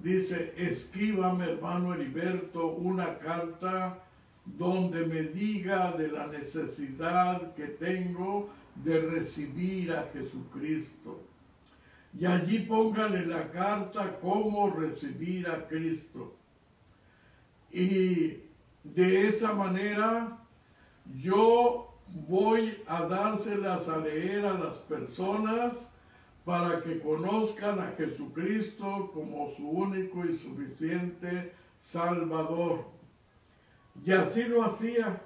[0.00, 4.05] Dice, escríbame hermano Heriberto una carta
[4.46, 11.20] donde me diga de la necesidad que tengo de recibir a Jesucristo
[12.18, 16.34] y allí póngale la carta cómo recibir a Cristo.
[17.70, 18.38] Y
[18.82, 20.38] de esa manera
[21.18, 21.94] yo
[22.26, 25.92] voy a dárselas a leer a las personas
[26.44, 32.95] para que conozcan a Jesucristo como su único y suficiente Salvador.
[34.04, 35.22] Y así lo hacía.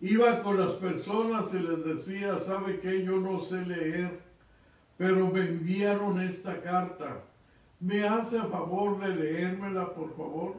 [0.00, 3.04] Iba con las personas y les decía, ¿sabe qué?
[3.04, 4.24] Yo no sé leer
[4.96, 7.22] pero me enviaron esta carta.
[7.80, 10.54] ¿Me hace favor de leérmela, por favor?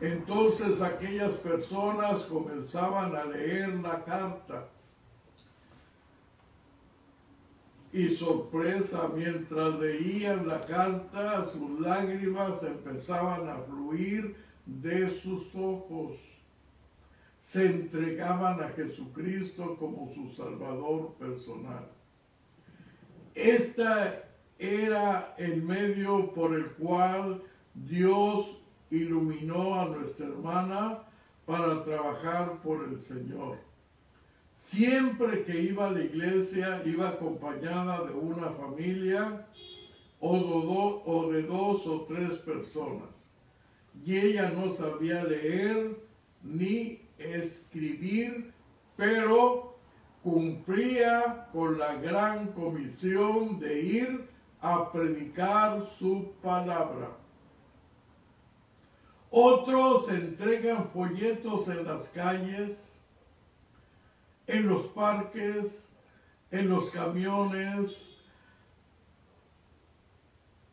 [0.00, 4.68] Entonces aquellas personas comenzaban a leer la carta.
[7.90, 14.36] Y sorpresa, mientras leían la carta, sus lágrimas empezaban a fluir
[14.68, 16.18] de sus ojos.
[17.40, 21.88] Se entregaban a Jesucristo como su Salvador personal.
[23.34, 24.22] Este
[24.58, 27.42] era el medio por el cual
[27.74, 28.60] Dios
[28.90, 31.02] iluminó a nuestra hermana
[31.46, 33.58] para trabajar por el Señor.
[34.54, 39.46] Siempre que iba a la iglesia iba acompañada de una familia
[40.20, 43.17] o, o de dos o tres personas.
[44.04, 45.98] Y ella no sabía leer
[46.42, 48.52] ni escribir,
[48.96, 49.78] pero
[50.22, 54.28] cumplía con la gran comisión de ir
[54.60, 57.10] a predicar su palabra.
[59.30, 62.92] Otros entregan folletos en las calles,
[64.46, 65.90] en los parques,
[66.50, 68.16] en los camiones,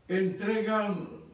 [0.08, 1.25] entregan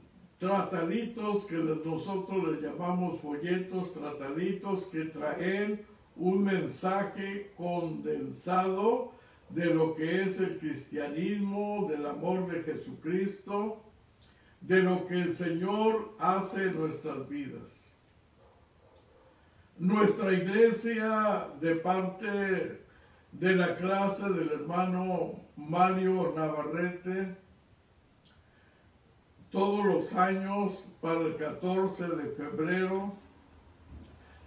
[0.41, 5.85] trataditos que nosotros les llamamos folletos, trataditos que traen
[6.15, 9.11] un mensaje condensado
[9.49, 13.83] de lo que es el cristianismo, del amor de Jesucristo,
[14.61, 17.95] de lo que el Señor hace en nuestras vidas.
[19.77, 22.81] Nuestra iglesia, de parte
[23.31, 27.40] de la clase del hermano Mario Navarrete,
[29.51, 33.13] todos los años para el 14 de febrero,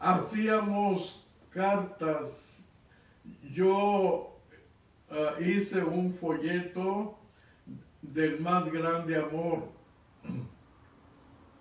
[0.01, 2.65] hacíamos cartas,
[3.53, 4.39] yo
[5.11, 7.19] ah, hice un folleto
[8.01, 9.69] del más grande amor,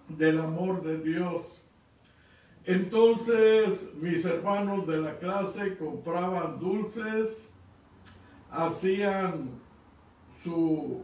[0.07, 1.69] del amor de Dios.
[2.65, 7.51] Entonces mis hermanos de la clase compraban dulces,
[8.49, 9.49] hacían
[10.41, 11.03] su,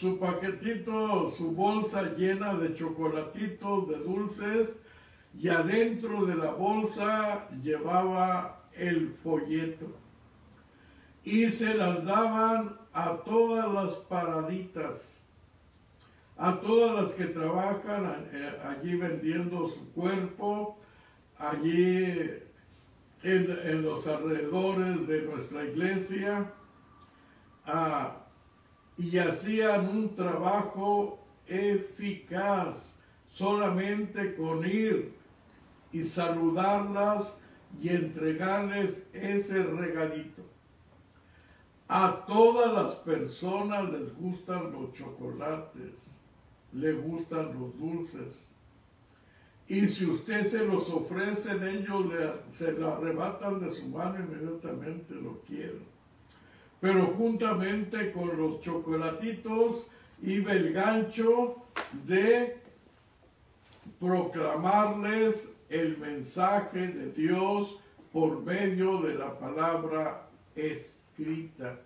[0.00, 4.76] su paquetito, su bolsa llena de chocolatitos, de dulces,
[5.38, 9.86] y adentro de la bolsa llevaba el folleto.
[11.24, 15.22] Y se las daban a todas las paraditas,
[16.36, 20.78] a todas las que trabajan eh, allí vendiendo su cuerpo,
[21.38, 22.30] allí
[23.22, 26.52] en, los alrededores de nuestra iglesia,
[28.98, 35.14] y hacían un trabajo eficaz solamente con ir
[35.92, 37.38] y saludarlas
[37.80, 40.42] y entregarles ese regalito.
[41.88, 45.94] A todas las personas les gustan los chocolates,
[46.72, 48.48] les gustan los dulces.
[49.68, 52.06] Y si usted se los ofrece, ellos
[52.50, 55.91] se lo arrebatan de su mano inmediatamente lo quieren.
[56.82, 59.88] Pero juntamente con los chocolatitos
[60.20, 61.64] iba el gancho
[62.08, 62.56] de
[64.00, 67.78] proclamarles el mensaje de Dios
[68.12, 71.78] por medio de la palabra escrita.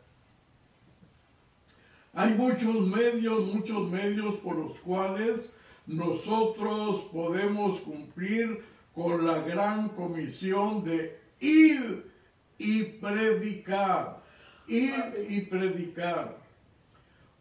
[2.14, 5.52] Hay muchos medios, muchos medios por los cuales
[5.86, 12.10] nosotros podemos cumplir con la gran comisión de ir
[12.56, 14.22] y predicar,
[14.68, 16.36] ir y predicar.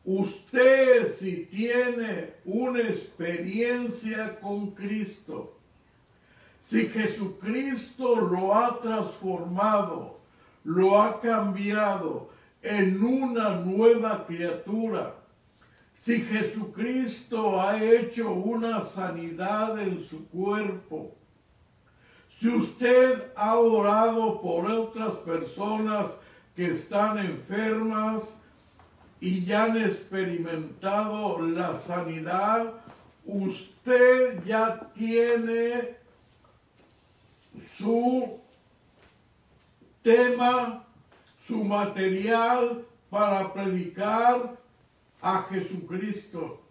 [0.04, 5.58] Usted si tiene una experiencia con Cristo,
[6.62, 10.20] si Jesucristo lo ha transformado,
[10.64, 12.30] lo ha cambiado
[12.62, 15.16] en una nueva criatura,
[15.94, 21.16] si Jesucristo ha hecho una sanidad en su cuerpo,
[22.28, 26.12] si usted ha orado por otras personas
[26.56, 28.38] que están enfermas
[29.20, 32.74] y ya han experimentado la sanidad,
[33.26, 35.98] usted ya tiene
[37.66, 38.40] su
[40.02, 40.86] tema,
[41.38, 44.56] su material para predicar
[45.22, 46.62] a Jesucristo.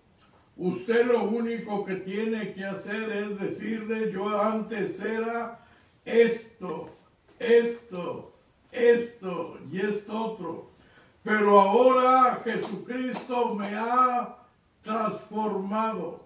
[0.56, 5.58] Usted lo único que tiene que hacer es decirle, yo antes era
[6.04, 6.90] esto,
[7.40, 8.33] esto,
[8.74, 10.70] esto y esto otro.
[11.22, 14.36] Pero ahora Jesucristo me ha
[14.82, 16.20] transformado,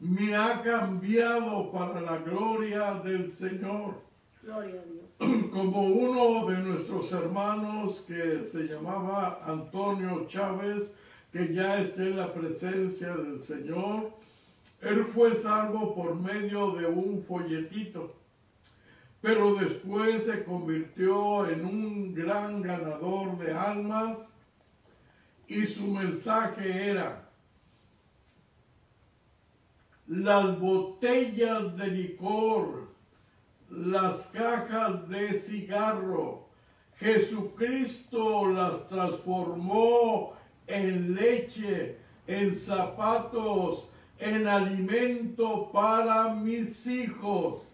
[0.00, 4.08] me ha cambiado para la gloria del Señor
[4.48, 5.50] Gloria a Dios.
[5.52, 10.90] como uno de nuestros hermanos que se llamaba Antonio Chávez,
[11.30, 14.10] que ya está en la presencia del Señor,
[14.80, 18.14] él fue salvo por medio de un folletito,
[19.20, 24.32] pero después se convirtió en un gran ganador de almas
[25.48, 27.28] y su mensaje era,
[30.06, 32.88] las botellas de licor,
[33.70, 36.48] las cajas de cigarro.
[36.96, 40.34] Jesucristo las transformó
[40.66, 43.88] en leche, en zapatos,
[44.18, 47.67] en alimento para mis hijos.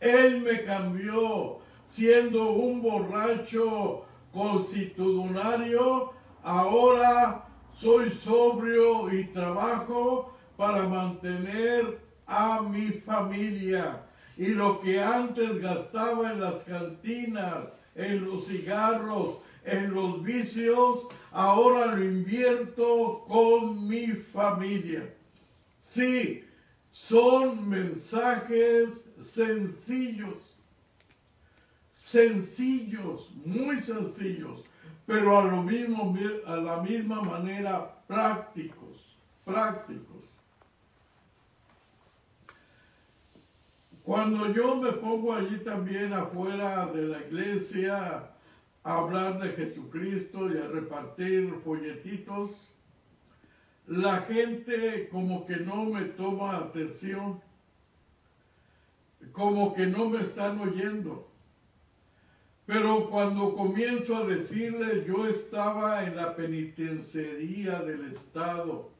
[0.00, 6.12] Él me cambió siendo un borracho constitucionario.
[6.42, 14.04] Ahora soy sobrio y trabajo para mantener a mi familia.
[14.36, 21.94] Y lo que antes gastaba en las cantinas, en los cigarros, en los vicios, ahora
[21.96, 25.12] lo invierto con mi familia.
[25.80, 26.44] Sí,
[26.90, 30.58] son mensajes sencillos,
[31.92, 34.64] sencillos, muy sencillos,
[35.06, 40.24] pero a, a la misma manera prácticos, prácticos.
[44.02, 48.30] Cuando yo me pongo allí también afuera de la iglesia
[48.82, 52.72] a hablar de Jesucristo y a repartir folletitos,
[53.86, 57.40] la gente como que no me toma atención,
[59.32, 61.28] como que no me están oyendo.
[62.66, 68.90] Pero cuando comienzo a decirle, yo estaba en la penitenciaría del Estado,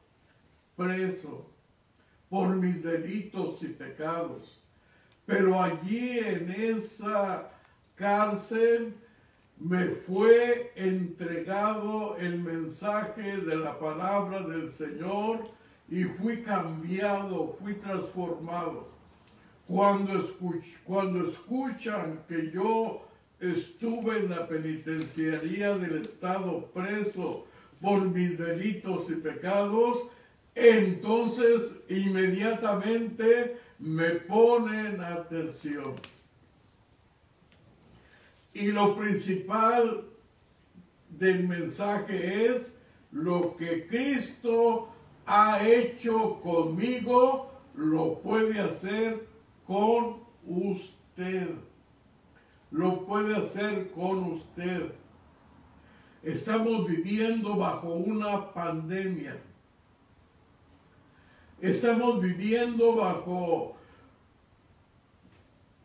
[0.75, 1.51] preso
[2.29, 4.59] por mis delitos y pecados.
[5.25, 7.51] Pero allí en esa
[7.95, 8.95] cárcel
[9.59, 15.51] me fue entregado el mensaje de la palabra del Señor
[15.89, 18.88] y fui cambiado, fui transformado.
[19.69, 23.05] Cuando, escuch cuando escuchan que yo
[23.39, 27.45] estuve en la penitenciaría del Estado preso
[27.79, 30.07] por mis delitos y pecados,
[30.55, 35.93] entonces inmediatamente me ponen atención.
[38.55, 40.03] Y lo principal
[41.09, 42.73] del mensaje es
[43.11, 44.89] lo que Cristo
[45.27, 49.28] ha hecho conmigo, lo puede hacer
[49.69, 50.15] con
[50.47, 51.47] usted.
[52.71, 54.91] Lo puede hacer con usted.
[56.23, 59.37] Estamos viviendo bajo una pandemia.
[61.61, 63.75] Estamos viviendo bajo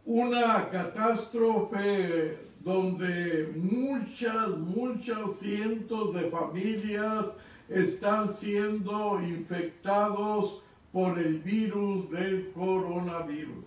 [0.06, 7.36] una catástrofe donde muchas, muchas cientos de familias
[7.68, 10.62] están siendo infectados
[10.94, 13.64] por el virus del coronavirus.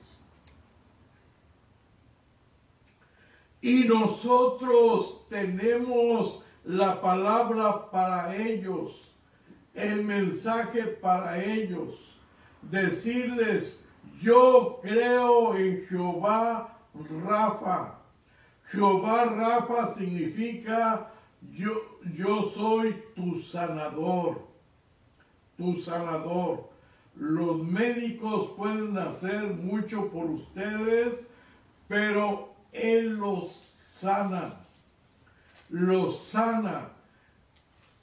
[3.61, 9.11] Y nosotros tenemos la palabra para ellos,
[9.73, 12.17] el mensaje para ellos,
[12.61, 13.77] decirles,
[14.21, 16.79] yo creo en Jehová
[17.25, 17.99] Rafa.
[18.71, 21.11] Jehová Rafa significa
[21.51, 24.47] yo, yo soy tu sanador,
[25.57, 26.76] tu sanador.
[27.19, 31.27] Los médicos pueden hacer mucho por ustedes,
[31.87, 33.51] pero Él los
[33.95, 34.53] sana,
[35.69, 36.89] los sana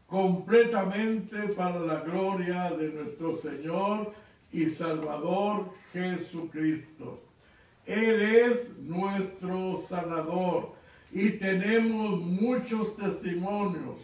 [0.09, 4.13] completamente para la gloria de nuestro Señor
[4.53, 7.23] y Salvador Jesucristo.
[7.87, 10.73] Él es nuestro sanador
[11.13, 13.99] y tenemos muchos testimonios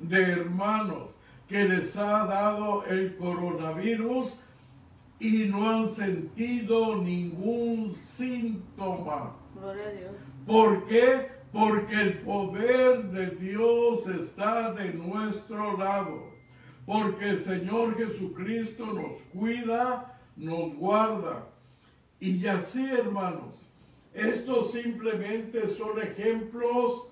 [0.00, 1.16] de hermanos
[1.48, 4.36] que les ha dado el coronavirus
[5.18, 9.36] y no han sentido ningún síntoma.
[9.54, 10.12] Gloria a Dios.
[10.46, 11.28] ¿Por qué?
[11.52, 16.34] Porque el poder de Dios está de nuestro lado.
[16.84, 21.48] Porque el Señor Jesucristo nos cuida, nos guarda.
[22.20, 23.72] Y así, hermanos,
[24.12, 27.08] estos simplemente son ejemplos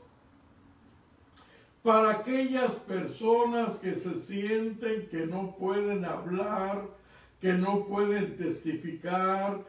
[1.82, 6.88] para aquellas personas que se sienten que no pueden hablar,
[7.44, 9.62] que no pueden testificar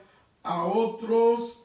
[0.44, 1.62] a otros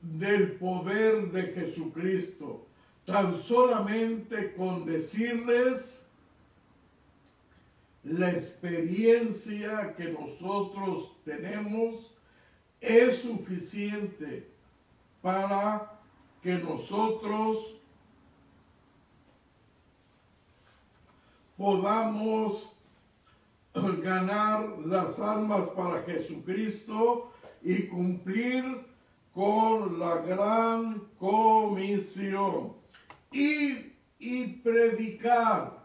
[0.00, 2.66] del poder de Jesucristo.
[3.04, 6.06] Tan solamente con decirles
[8.02, 12.10] la experiencia que nosotros tenemos
[12.80, 14.48] es suficiente
[15.20, 16.00] para
[16.42, 17.76] que nosotros
[21.58, 22.77] podamos
[24.02, 28.86] ganar las almas para Jesucristo y cumplir
[29.32, 32.74] con la gran comisión.
[33.30, 35.84] Ir y predicar,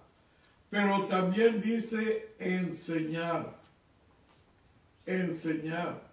[0.70, 3.60] pero también dice enseñar,
[5.06, 6.12] enseñar.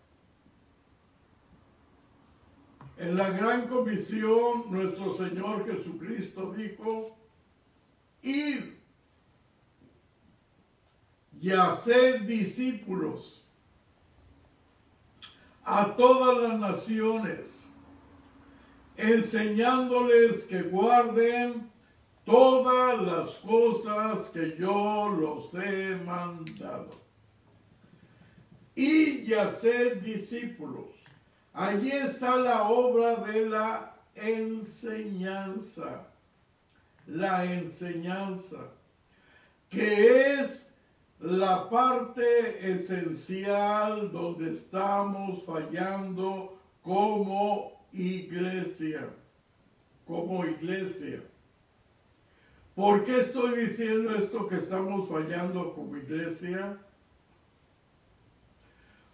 [2.99, 7.17] En la gran comisión nuestro Señor Jesucristo dijo,
[8.23, 8.80] ir
[11.41, 13.43] y hacer discípulos
[15.65, 17.67] a todas las naciones,
[18.97, 21.71] enseñándoles que guarden
[22.25, 26.91] todas las cosas que yo los he mandado.
[28.75, 30.87] Y hacer discípulos.
[31.53, 36.07] Allí está la obra de la enseñanza.
[37.07, 38.59] La enseñanza,
[39.69, 40.70] que es
[41.21, 49.11] la parte esencial donde estamos fallando como iglesia,
[50.07, 51.23] como iglesia.
[52.75, 56.79] ¿Por qué estoy diciendo esto que estamos fallando como iglesia?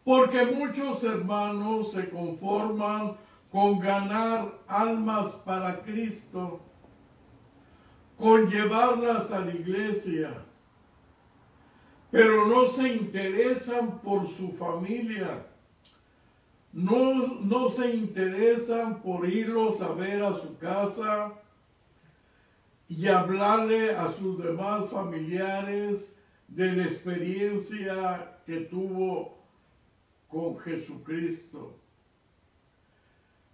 [0.04, 3.16] Porque muchos hermanos se conforman
[3.50, 6.60] con ganar almas para Cristo,
[8.16, 10.45] con llevarlas a la iglesia
[12.10, 15.46] pero no se interesan por su familia.
[16.72, 21.32] No, no se interesan por irlos a ver a su casa
[22.88, 26.14] y hablarle a sus demás familiares
[26.48, 29.38] de la experiencia que tuvo
[30.28, 31.74] con Jesucristo.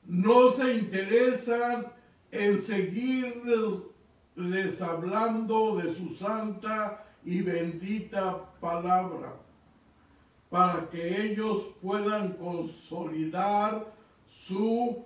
[0.04, 1.86] No se interesan
[2.30, 3.82] en seguirles
[4.82, 9.34] hablando de su santa y bendita palabra
[10.50, 13.90] para que ellos puedan consolidar
[14.28, 15.02] su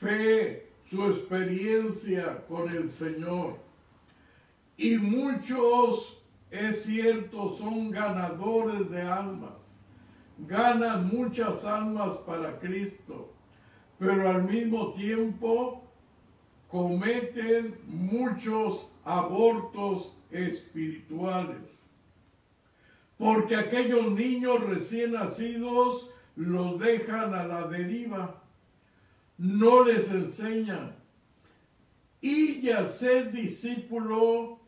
[0.00, 3.58] fe, su experiencia con el Señor.
[4.76, 6.20] Y muchos,
[6.50, 9.58] es cierto, son ganadores de almas,
[10.38, 13.32] ganan muchas almas para Cristo,
[13.98, 15.84] pero al mismo tiempo
[16.68, 21.84] cometen muchos abortos espirituales.
[23.18, 28.42] Porque aquellos niños recién nacidos los dejan a la deriva,
[29.36, 30.94] no les enseñan.
[32.20, 34.58] Y ya ser discípulo,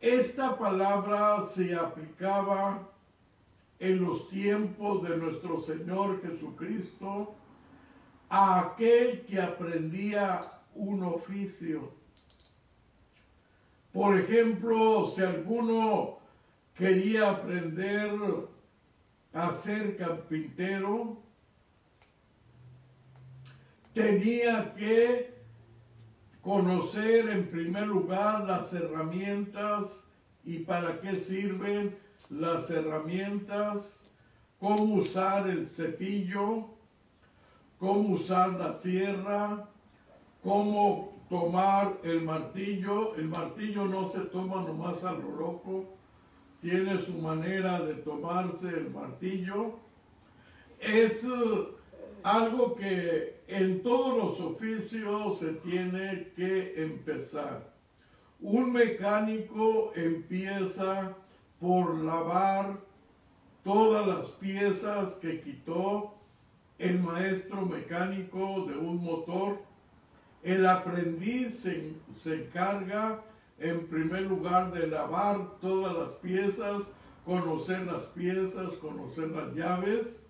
[0.00, 2.88] esta palabra se aplicaba
[3.78, 7.34] en los tiempos de nuestro Señor Jesucristo
[8.28, 10.40] a aquel que aprendía
[10.74, 12.01] un oficio.
[13.92, 16.18] Por ejemplo, si alguno
[16.74, 18.12] quería aprender
[19.34, 21.18] a ser carpintero,
[23.92, 25.34] tenía que
[26.40, 30.02] conocer en primer lugar las herramientas
[30.44, 31.96] y para qué sirven
[32.30, 34.00] las herramientas,
[34.58, 36.70] cómo usar el cepillo,
[37.78, 39.68] cómo usar la sierra,
[40.42, 43.14] cómo tomar el martillo.
[43.16, 45.96] El martillo no se toma nomás a lo loco,
[46.60, 49.78] tiene su manera de tomarse el martillo.
[50.78, 51.68] Es uh,
[52.22, 57.72] algo que en todos los oficios se tiene que empezar.
[58.38, 61.16] Un mecánico empieza
[61.58, 62.78] por lavar
[63.64, 66.12] todas las piezas que quitó
[66.78, 69.71] el maestro mecánico de un motor.
[70.42, 73.22] El aprendiz se, encarga
[73.58, 76.90] en primer lugar de lavar todas las piezas,
[77.24, 80.26] conocer las piezas, conocer las llaves.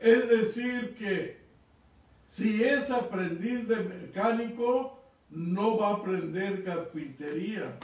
[0.00, 1.40] Es decir que
[2.24, 5.00] si es aprendiz de mecánico,
[5.30, 7.78] no va a aprender carpintería.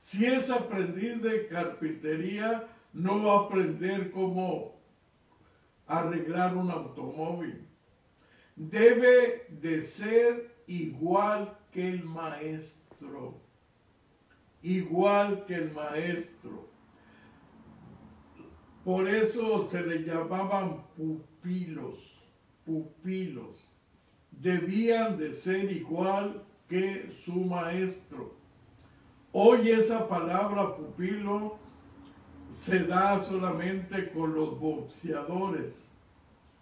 [0.00, 4.74] Si es aprendiz de carpintería, no va a aprender cómo
[5.86, 7.68] arreglar un automóvil.
[8.56, 13.40] Debe de ser igual que el maestro.
[14.62, 16.68] Igual que el maestro.
[18.84, 22.18] Por eso se le llamaban pupilos,
[22.64, 23.64] pupilos.
[24.30, 28.34] Debían de ser igual que su maestro.
[29.30, 31.56] Hoy esa palabra pupilo
[32.50, 35.88] se da solamente con los boxeadores,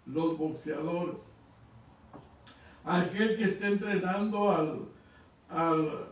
[0.05, 1.30] los boxeadores.
[2.83, 4.79] Aquel que está entrenando al,
[5.49, 6.07] al,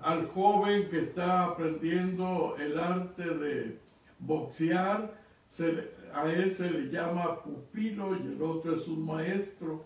[0.00, 3.78] al joven que está aprendiendo el arte de
[4.18, 5.12] boxear,
[5.48, 9.84] se, a él se le llama pupilo y el otro es un maestro.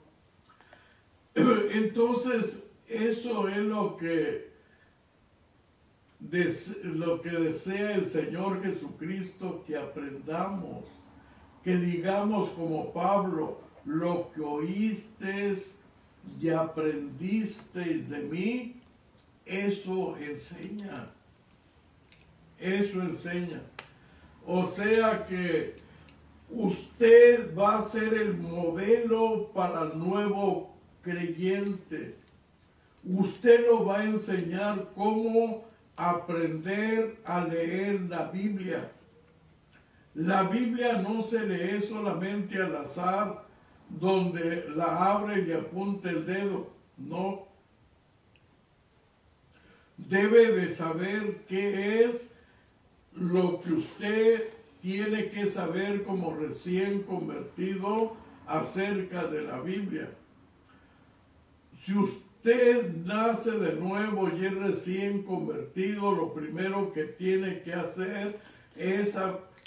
[1.34, 4.52] Entonces, eso es lo que,
[6.20, 10.84] des, lo que desea el Señor Jesucristo que aprendamos,
[11.64, 15.77] que digamos como Pablo, lo que oísteis
[16.40, 18.80] y aprendisteis de mí,
[19.44, 21.10] eso enseña.
[22.58, 23.62] Eso enseña.
[24.46, 25.76] O sea que
[26.50, 32.16] usted va a ser el modelo para el nuevo creyente.
[33.04, 35.64] Usted lo va a enseñar cómo
[35.96, 38.90] aprender a leer la Biblia.
[40.14, 43.44] La Biblia no se lee solamente al azar,
[43.88, 46.70] donde la abre y apunta el dedo.
[46.96, 47.46] No.
[49.96, 52.30] Debe de saber qué es
[53.14, 54.48] lo que usted
[54.80, 58.16] tiene que saber como recién convertido
[58.46, 60.08] acerca de la Biblia.
[61.74, 68.38] Si usted nace de nuevo y es recién convertido, lo primero que tiene que hacer
[68.76, 69.16] es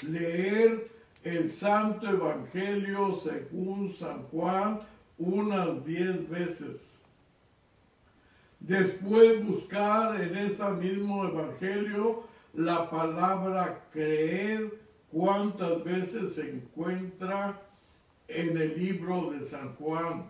[0.07, 0.89] leer
[1.23, 4.80] el Santo Evangelio según San Juan
[5.18, 7.02] unas diez veces.
[8.60, 12.23] Después buscar en ese mismo Evangelio
[12.53, 14.80] la palabra creer
[15.11, 17.61] cuántas veces se encuentra
[18.27, 20.26] en el libro de San Juan.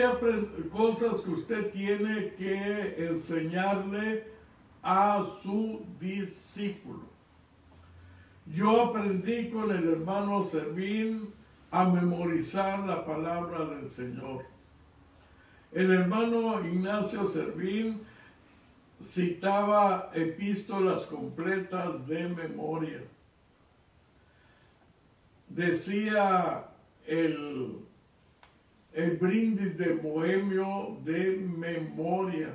[0.72, 4.23] cosas que usted tiene que enseñarle
[4.81, 7.10] a su discípulo.
[8.53, 11.33] Yo aprendí con el hermano Servín
[11.69, 14.45] a memorizar la palabra del Señor.
[15.71, 18.01] El hermano Ignacio Servín
[19.01, 23.01] citaba epístolas completas de memoria.
[25.47, 26.65] Decía
[27.07, 27.77] el,
[28.91, 32.49] el brindis de bohemio de memoria.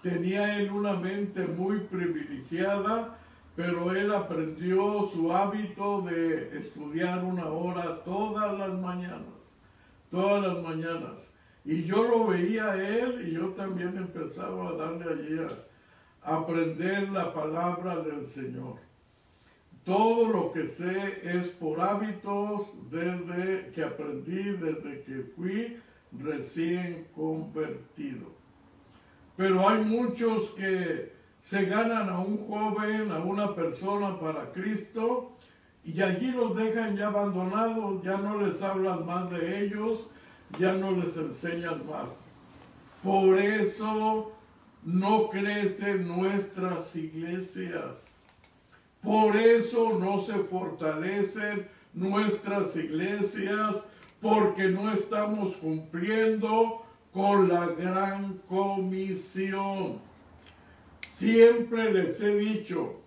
[0.00, 3.17] Tenía él una mente muy privilegiada
[3.58, 9.34] pero él aprendió su hábito de estudiar una hora todas las mañanas,
[10.12, 11.34] todas las mañanas.
[11.64, 15.40] Y yo lo veía a él y yo también empezaba a darle allí
[16.22, 18.76] a aprender la palabra del Señor.
[19.82, 25.78] Todo lo que sé es por hábitos desde que aprendí, desde que fui
[26.12, 28.28] recién convertido.
[29.36, 35.32] Pero hay muchos que se ganan a un joven, a una persona para Cristo,
[35.84, 40.08] y allí los dejan ya abandonados, ya no les hablan más de ellos,
[40.58, 42.10] ya no les enseñan más.
[43.02, 44.32] Por eso
[44.84, 48.04] no crecen nuestras iglesias.
[49.02, 53.76] Por eso no se fortalecen nuestras iglesias,
[54.20, 56.82] porque no estamos cumpliendo
[57.12, 60.07] con la gran comisión.
[61.18, 63.00] Siempre les he dicho,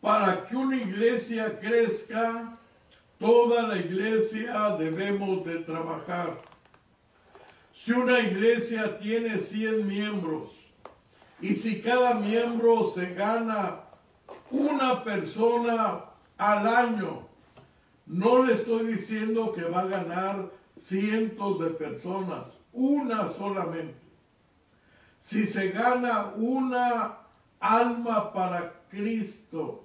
[0.00, 2.58] para que una iglesia crezca,
[3.16, 6.42] toda la iglesia debemos de trabajar.
[7.72, 10.50] Si una iglesia tiene 100 miembros
[11.40, 13.82] y si cada miembro se gana
[14.50, 16.06] una persona
[16.38, 17.28] al año,
[18.06, 24.01] no le estoy diciendo que va a ganar cientos de personas, una solamente
[25.22, 27.18] si se gana una
[27.60, 29.84] alma para Cristo,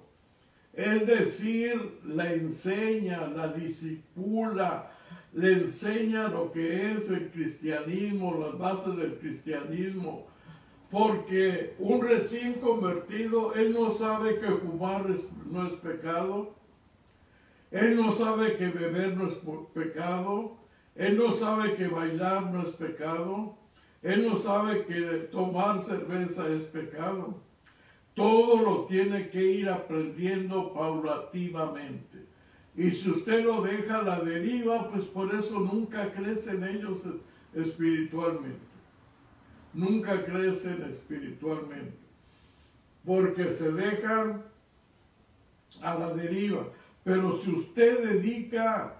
[0.72, 4.90] es decir, la enseña, la disipula,
[5.32, 10.26] le enseña lo que es el cristianismo, las bases del cristianismo,
[10.90, 15.06] porque un recién convertido, él no sabe que fumar
[15.46, 16.56] no es pecado,
[17.70, 19.36] él no sabe que beber no es
[19.72, 20.56] pecado,
[20.96, 23.56] él no sabe que bailar no es pecado,
[24.02, 27.34] él no sabe que tomar cerveza es pecado.
[28.14, 32.26] Todo lo tiene que ir aprendiendo paulativamente.
[32.76, 37.02] Y si usted lo deja a la deriva, pues por eso nunca crecen ellos
[37.54, 38.66] espiritualmente.
[39.74, 41.98] Nunca crecen espiritualmente.
[43.04, 44.44] Porque se dejan
[45.82, 46.68] a la deriva.
[47.02, 48.94] Pero si usted dedica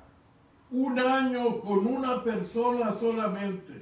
[0.70, 3.77] un año con una persona solamente,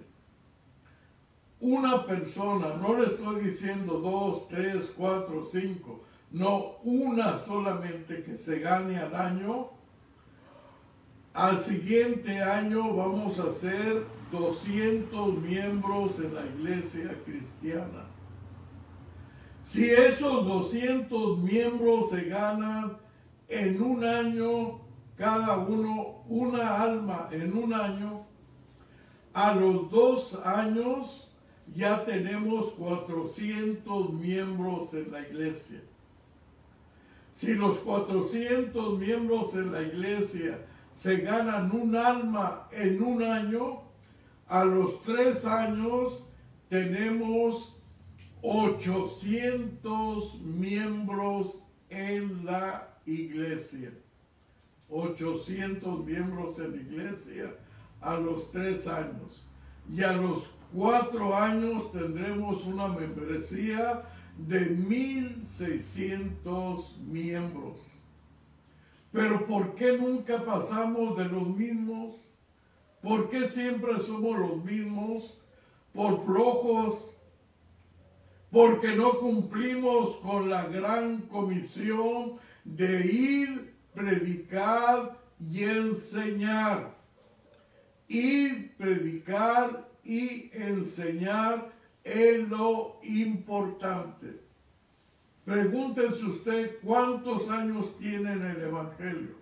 [1.61, 8.59] una persona, no le estoy diciendo dos, tres, cuatro, cinco, no, una solamente que se
[8.59, 9.71] gane al año,
[11.33, 18.05] al siguiente año vamos a ser 200 miembros en la iglesia cristiana.
[19.63, 22.97] Si esos 200 miembros se ganan
[23.49, 24.81] en un año,
[25.17, 28.27] cada uno una alma en un año,
[29.33, 31.26] a los dos años
[31.75, 35.83] ya tenemos 400 miembros en la iglesia.
[37.33, 40.59] Si los 400 miembros en la iglesia
[40.93, 43.83] se ganan un alma en un año,
[44.49, 46.27] a los tres años
[46.69, 47.77] tenemos
[48.43, 53.93] 800 miembros en la iglesia.
[54.89, 57.55] 800 miembros en la iglesia
[58.01, 59.47] a los tres años.
[59.89, 64.03] y a los cuatro años tendremos una membresía
[64.37, 67.81] de 1.600 miembros.
[69.13, 72.17] Pero ¿por qué nunca pasamos de los mismos?
[73.01, 75.41] ¿Por qué siempre somos los mismos?
[75.95, 77.17] Por flojos,
[78.51, 82.35] porque no cumplimos con la gran comisión
[82.65, 86.95] de ir, predicar y enseñar.
[88.09, 91.73] Ir, predicar y enseñar
[92.05, 94.41] es lo importante.
[95.45, 99.35] Pregúntense usted cuántos años tiene en el Evangelio.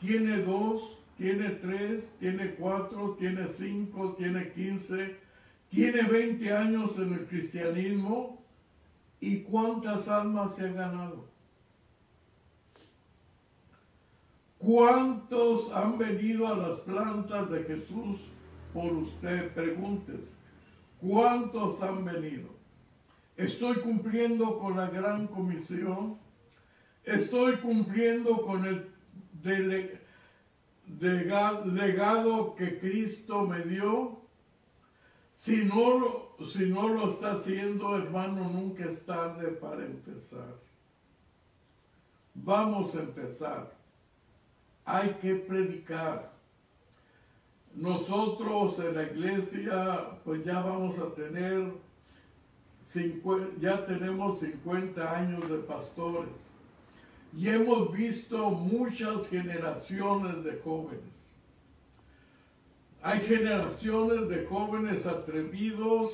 [0.00, 0.98] ¿Tiene dos?
[1.16, 2.08] ¿Tiene tres?
[2.18, 3.16] ¿Tiene cuatro?
[3.18, 4.14] ¿Tiene cinco?
[4.18, 5.16] ¿Tiene quince?
[5.68, 8.42] ¿Tiene veinte años en el cristianismo?
[9.20, 11.28] ¿Y cuántas almas se ha ganado?
[14.58, 18.32] ¿Cuántos han venido a las plantas de Jesús
[18.72, 19.52] por usted?
[19.52, 20.34] Pregúntese.
[21.00, 22.48] ¿Cuántos han venido?
[23.36, 26.18] Estoy cumpliendo con la gran comisión.
[27.04, 28.92] Estoy cumpliendo con el
[31.74, 34.20] legado que Cristo me dio.
[35.32, 40.54] Si no, si no lo está haciendo, hermano, nunca es tarde para empezar.
[42.34, 43.72] Vamos a empezar.
[44.84, 46.31] Hay que predicar.
[47.74, 51.72] Nosotros en la iglesia, pues ya vamos a tener,
[53.60, 56.28] ya tenemos 50 años de pastores
[57.34, 61.00] y hemos visto muchas generaciones de jóvenes.
[63.00, 66.10] Hay generaciones de jóvenes atrevidos.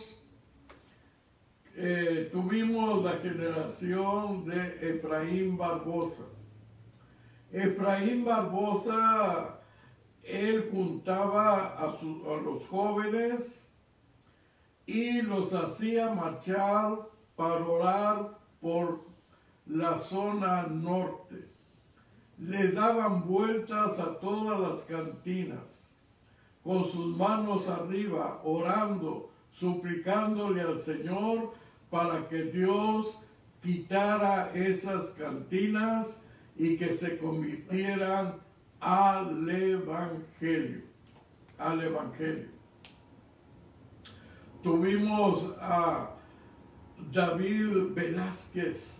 [1.74, 6.24] Eh, tuvimos la generación de Efraín Barbosa.
[7.52, 9.57] Efraín Barbosa
[10.28, 13.70] él juntaba a, los jóvenes
[14.86, 16.98] y los hacía marchar
[17.34, 19.04] para orar por
[19.66, 21.48] la zona norte.
[22.38, 25.86] Le daban vueltas a todas las cantinas,
[26.62, 31.52] con sus manos arriba, orando, suplicándole al Señor
[31.90, 33.18] para que Dios
[33.62, 36.20] quitara esas cantinas
[36.56, 38.34] y que se convirtieran
[38.80, 40.82] al Evangelio,
[41.58, 42.48] al Evangelio.
[44.62, 46.10] Tuvimos a
[47.12, 48.98] David Velázquez.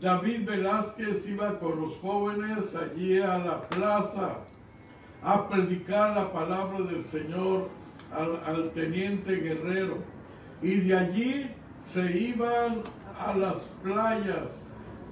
[0.00, 4.38] David Velázquez iba con los jóvenes allí a la plaza
[5.22, 7.68] a predicar la palabra del Señor
[8.12, 9.98] al, al teniente guerrero.
[10.62, 11.50] Y de allí
[11.84, 12.82] se iban
[13.18, 14.60] a las playas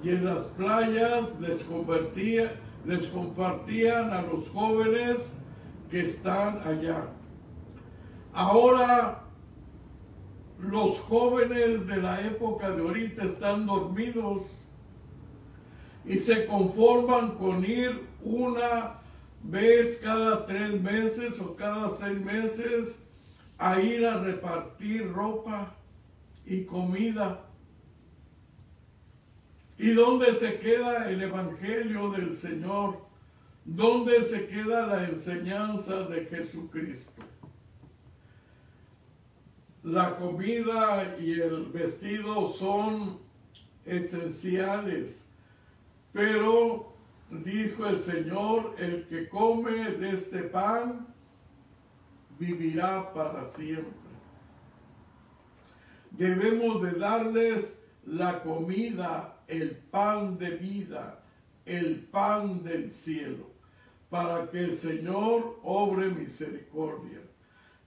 [0.03, 2.53] y en las playas les convertía,
[2.85, 5.33] les compartían a los jóvenes
[5.89, 7.07] que están allá.
[8.33, 9.23] Ahora
[10.59, 14.65] los jóvenes de la época de ahorita están dormidos
[16.05, 18.99] y se conforman con ir una
[19.43, 23.01] vez cada tres meses o cada seis meses
[23.57, 25.75] a ir a repartir ropa
[26.45, 27.44] y comida.
[29.77, 33.01] ¿Y dónde se queda el Evangelio del Señor?
[33.65, 37.23] ¿Dónde se queda la enseñanza de Jesucristo?
[39.83, 43.19] La comida y el vestido son
[43.85, 45.27] esenciales,
[46.13, 46.95] pero
[47.29, 51.07] dijo el Señor, el que come de este pan
[52.39, 53.93] vivirá para siempre.
[56.11, 61.19] Debemos de darles la comida el pan de vida,
[61.65, 63.49] el pan del cielo,
[64.09, 67.19] para que el Señor obre misericordia,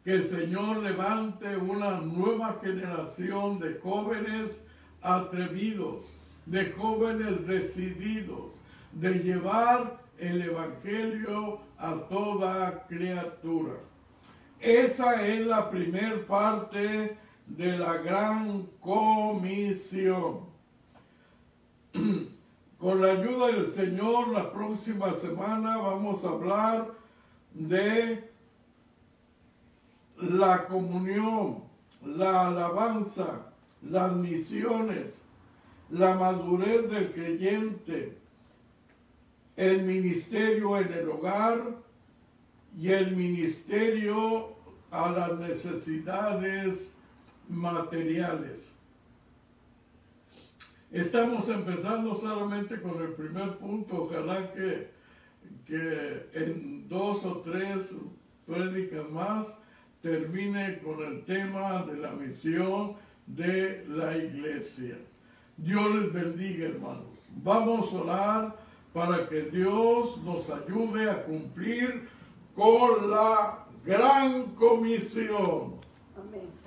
[0.05, 4.63] que el Señor levante una nueva generación de jóvenes
[5.03, 6.07] atrevidos,
[6.47, 8.63] de jóvenes decididos,
[8.93, 13.75] de llevar el Evangelio a toda criatura.
[14.61, 17.17] Esa es la primer parte
[17.47, 20.48] de la gran comisión.
[22.79, 26.95] Con la ayuda del Señor, la próxima semana vamos a hablar
[27.53, 28.31] de
[30.21, 31.65] la comunión,
[32.05, 33.53] la alabanza,
[33.83, 35.23] las misiones,
[35.91, 38.19] la madurez del creyente,
[39.57, 41.61] el ministerio en el hogar
[42.79, 44.57] y el ministerio
[44.91, 46.95] a las necesidades
[47.49, 48.78] materiales.
[50.91, 54.05] Estamos empezando solamente con el primer punto.
[54.05, 54.91] Ojalá que,
[55.67, 57.95] que en dos o tres
[58.47, 59.59] prédicas más
[60.01, 62.95] termine con el tema de la misión
[63.27, 64.97] de la iglesia.
[65.59, 67.19] Dios les bendiga, hermanos.
[67.43, 68.57] Vamos a orar
[68.95, 72.09] para que Dios nos ayude a cumplir
[72.55, 75.75] con la gran comisión.
[76.17, 76.58] Amén.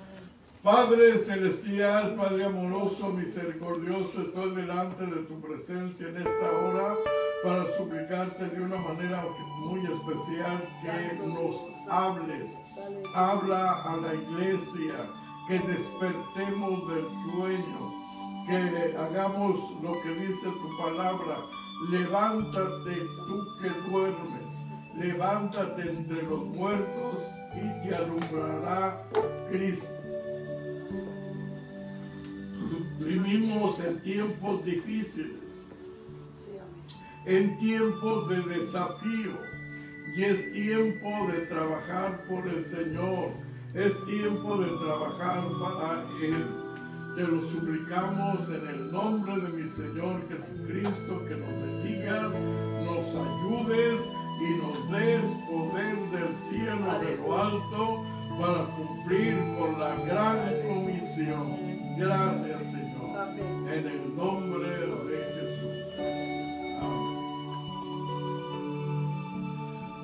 [0.62, 6.94] Padre celestial, Padre amoroso, misericordioso, estoy delante de tu presencia en esta hora
[7.42, 9.24] para suplicarte de una manera
[9.58, 11.56] muy especial que nos
[11.88, 12.54] hables.
[13.16, 15.10] Habla a la iglesia,
[15.48, 17.92] que despertemos del sueño,
[18.46, 21.38] que hagamos lo que dice tu palabra.
[21.90, 24.54] Levántate tú que duermes,
[24.96, 27.18] levántate entre los muertos
[27.52, 29.02] y te alumbrará
[29.50, 30.01] Cristo.
[32.98, 35.66] Vivimos en tiempos difíciles,
[37.26, 39.32] en tiempos de desafío,
[40.16, 43.30] y es tiempo de trabajar por el Señor,
[43.74, 46.46] es tiempo de trabajar para Él.
[47.16, 52.30] Te lo suplicamos en el nombre de mi Señor Jesucristo, que nos bendigas,
[52.84, 54.00] nos ayudes
[54.40, 58.04] y nos des poder del cielo de lo alto
[58.40, 61.72] para cumplir con la gran comisión.
[61.98, 62.61] Gracias.
[63.68, 65.74] En el nombre de Jesús.
[66.80, 67.22] Amén.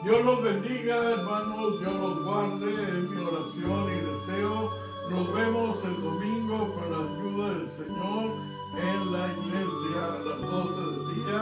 [0.04, 1.80] Dios los bendiga, hermanos.
[1.80, 2.72] Dios los guarde.
[2.72, 4.70] Es mi oración y deseo.
[5.10, 10.80] Nos vemos el domingo con la ayuda del Señor en la iglesia a las 12
[10.80, 11.40] del día.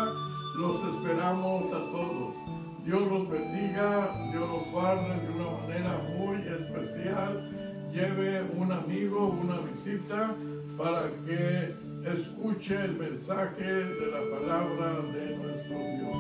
[0.56, 2.34] Los esperamos a todos.
[2.84, 7.50] Dios los bendiga, Dios los guarde de una manera muy especial.
[7.92, 10.34] Lleve un amigo, una visita
[10.78, 11.74] para que
[12.12, 16.16] escuche el mensaje de la palabra de nuestro Dios.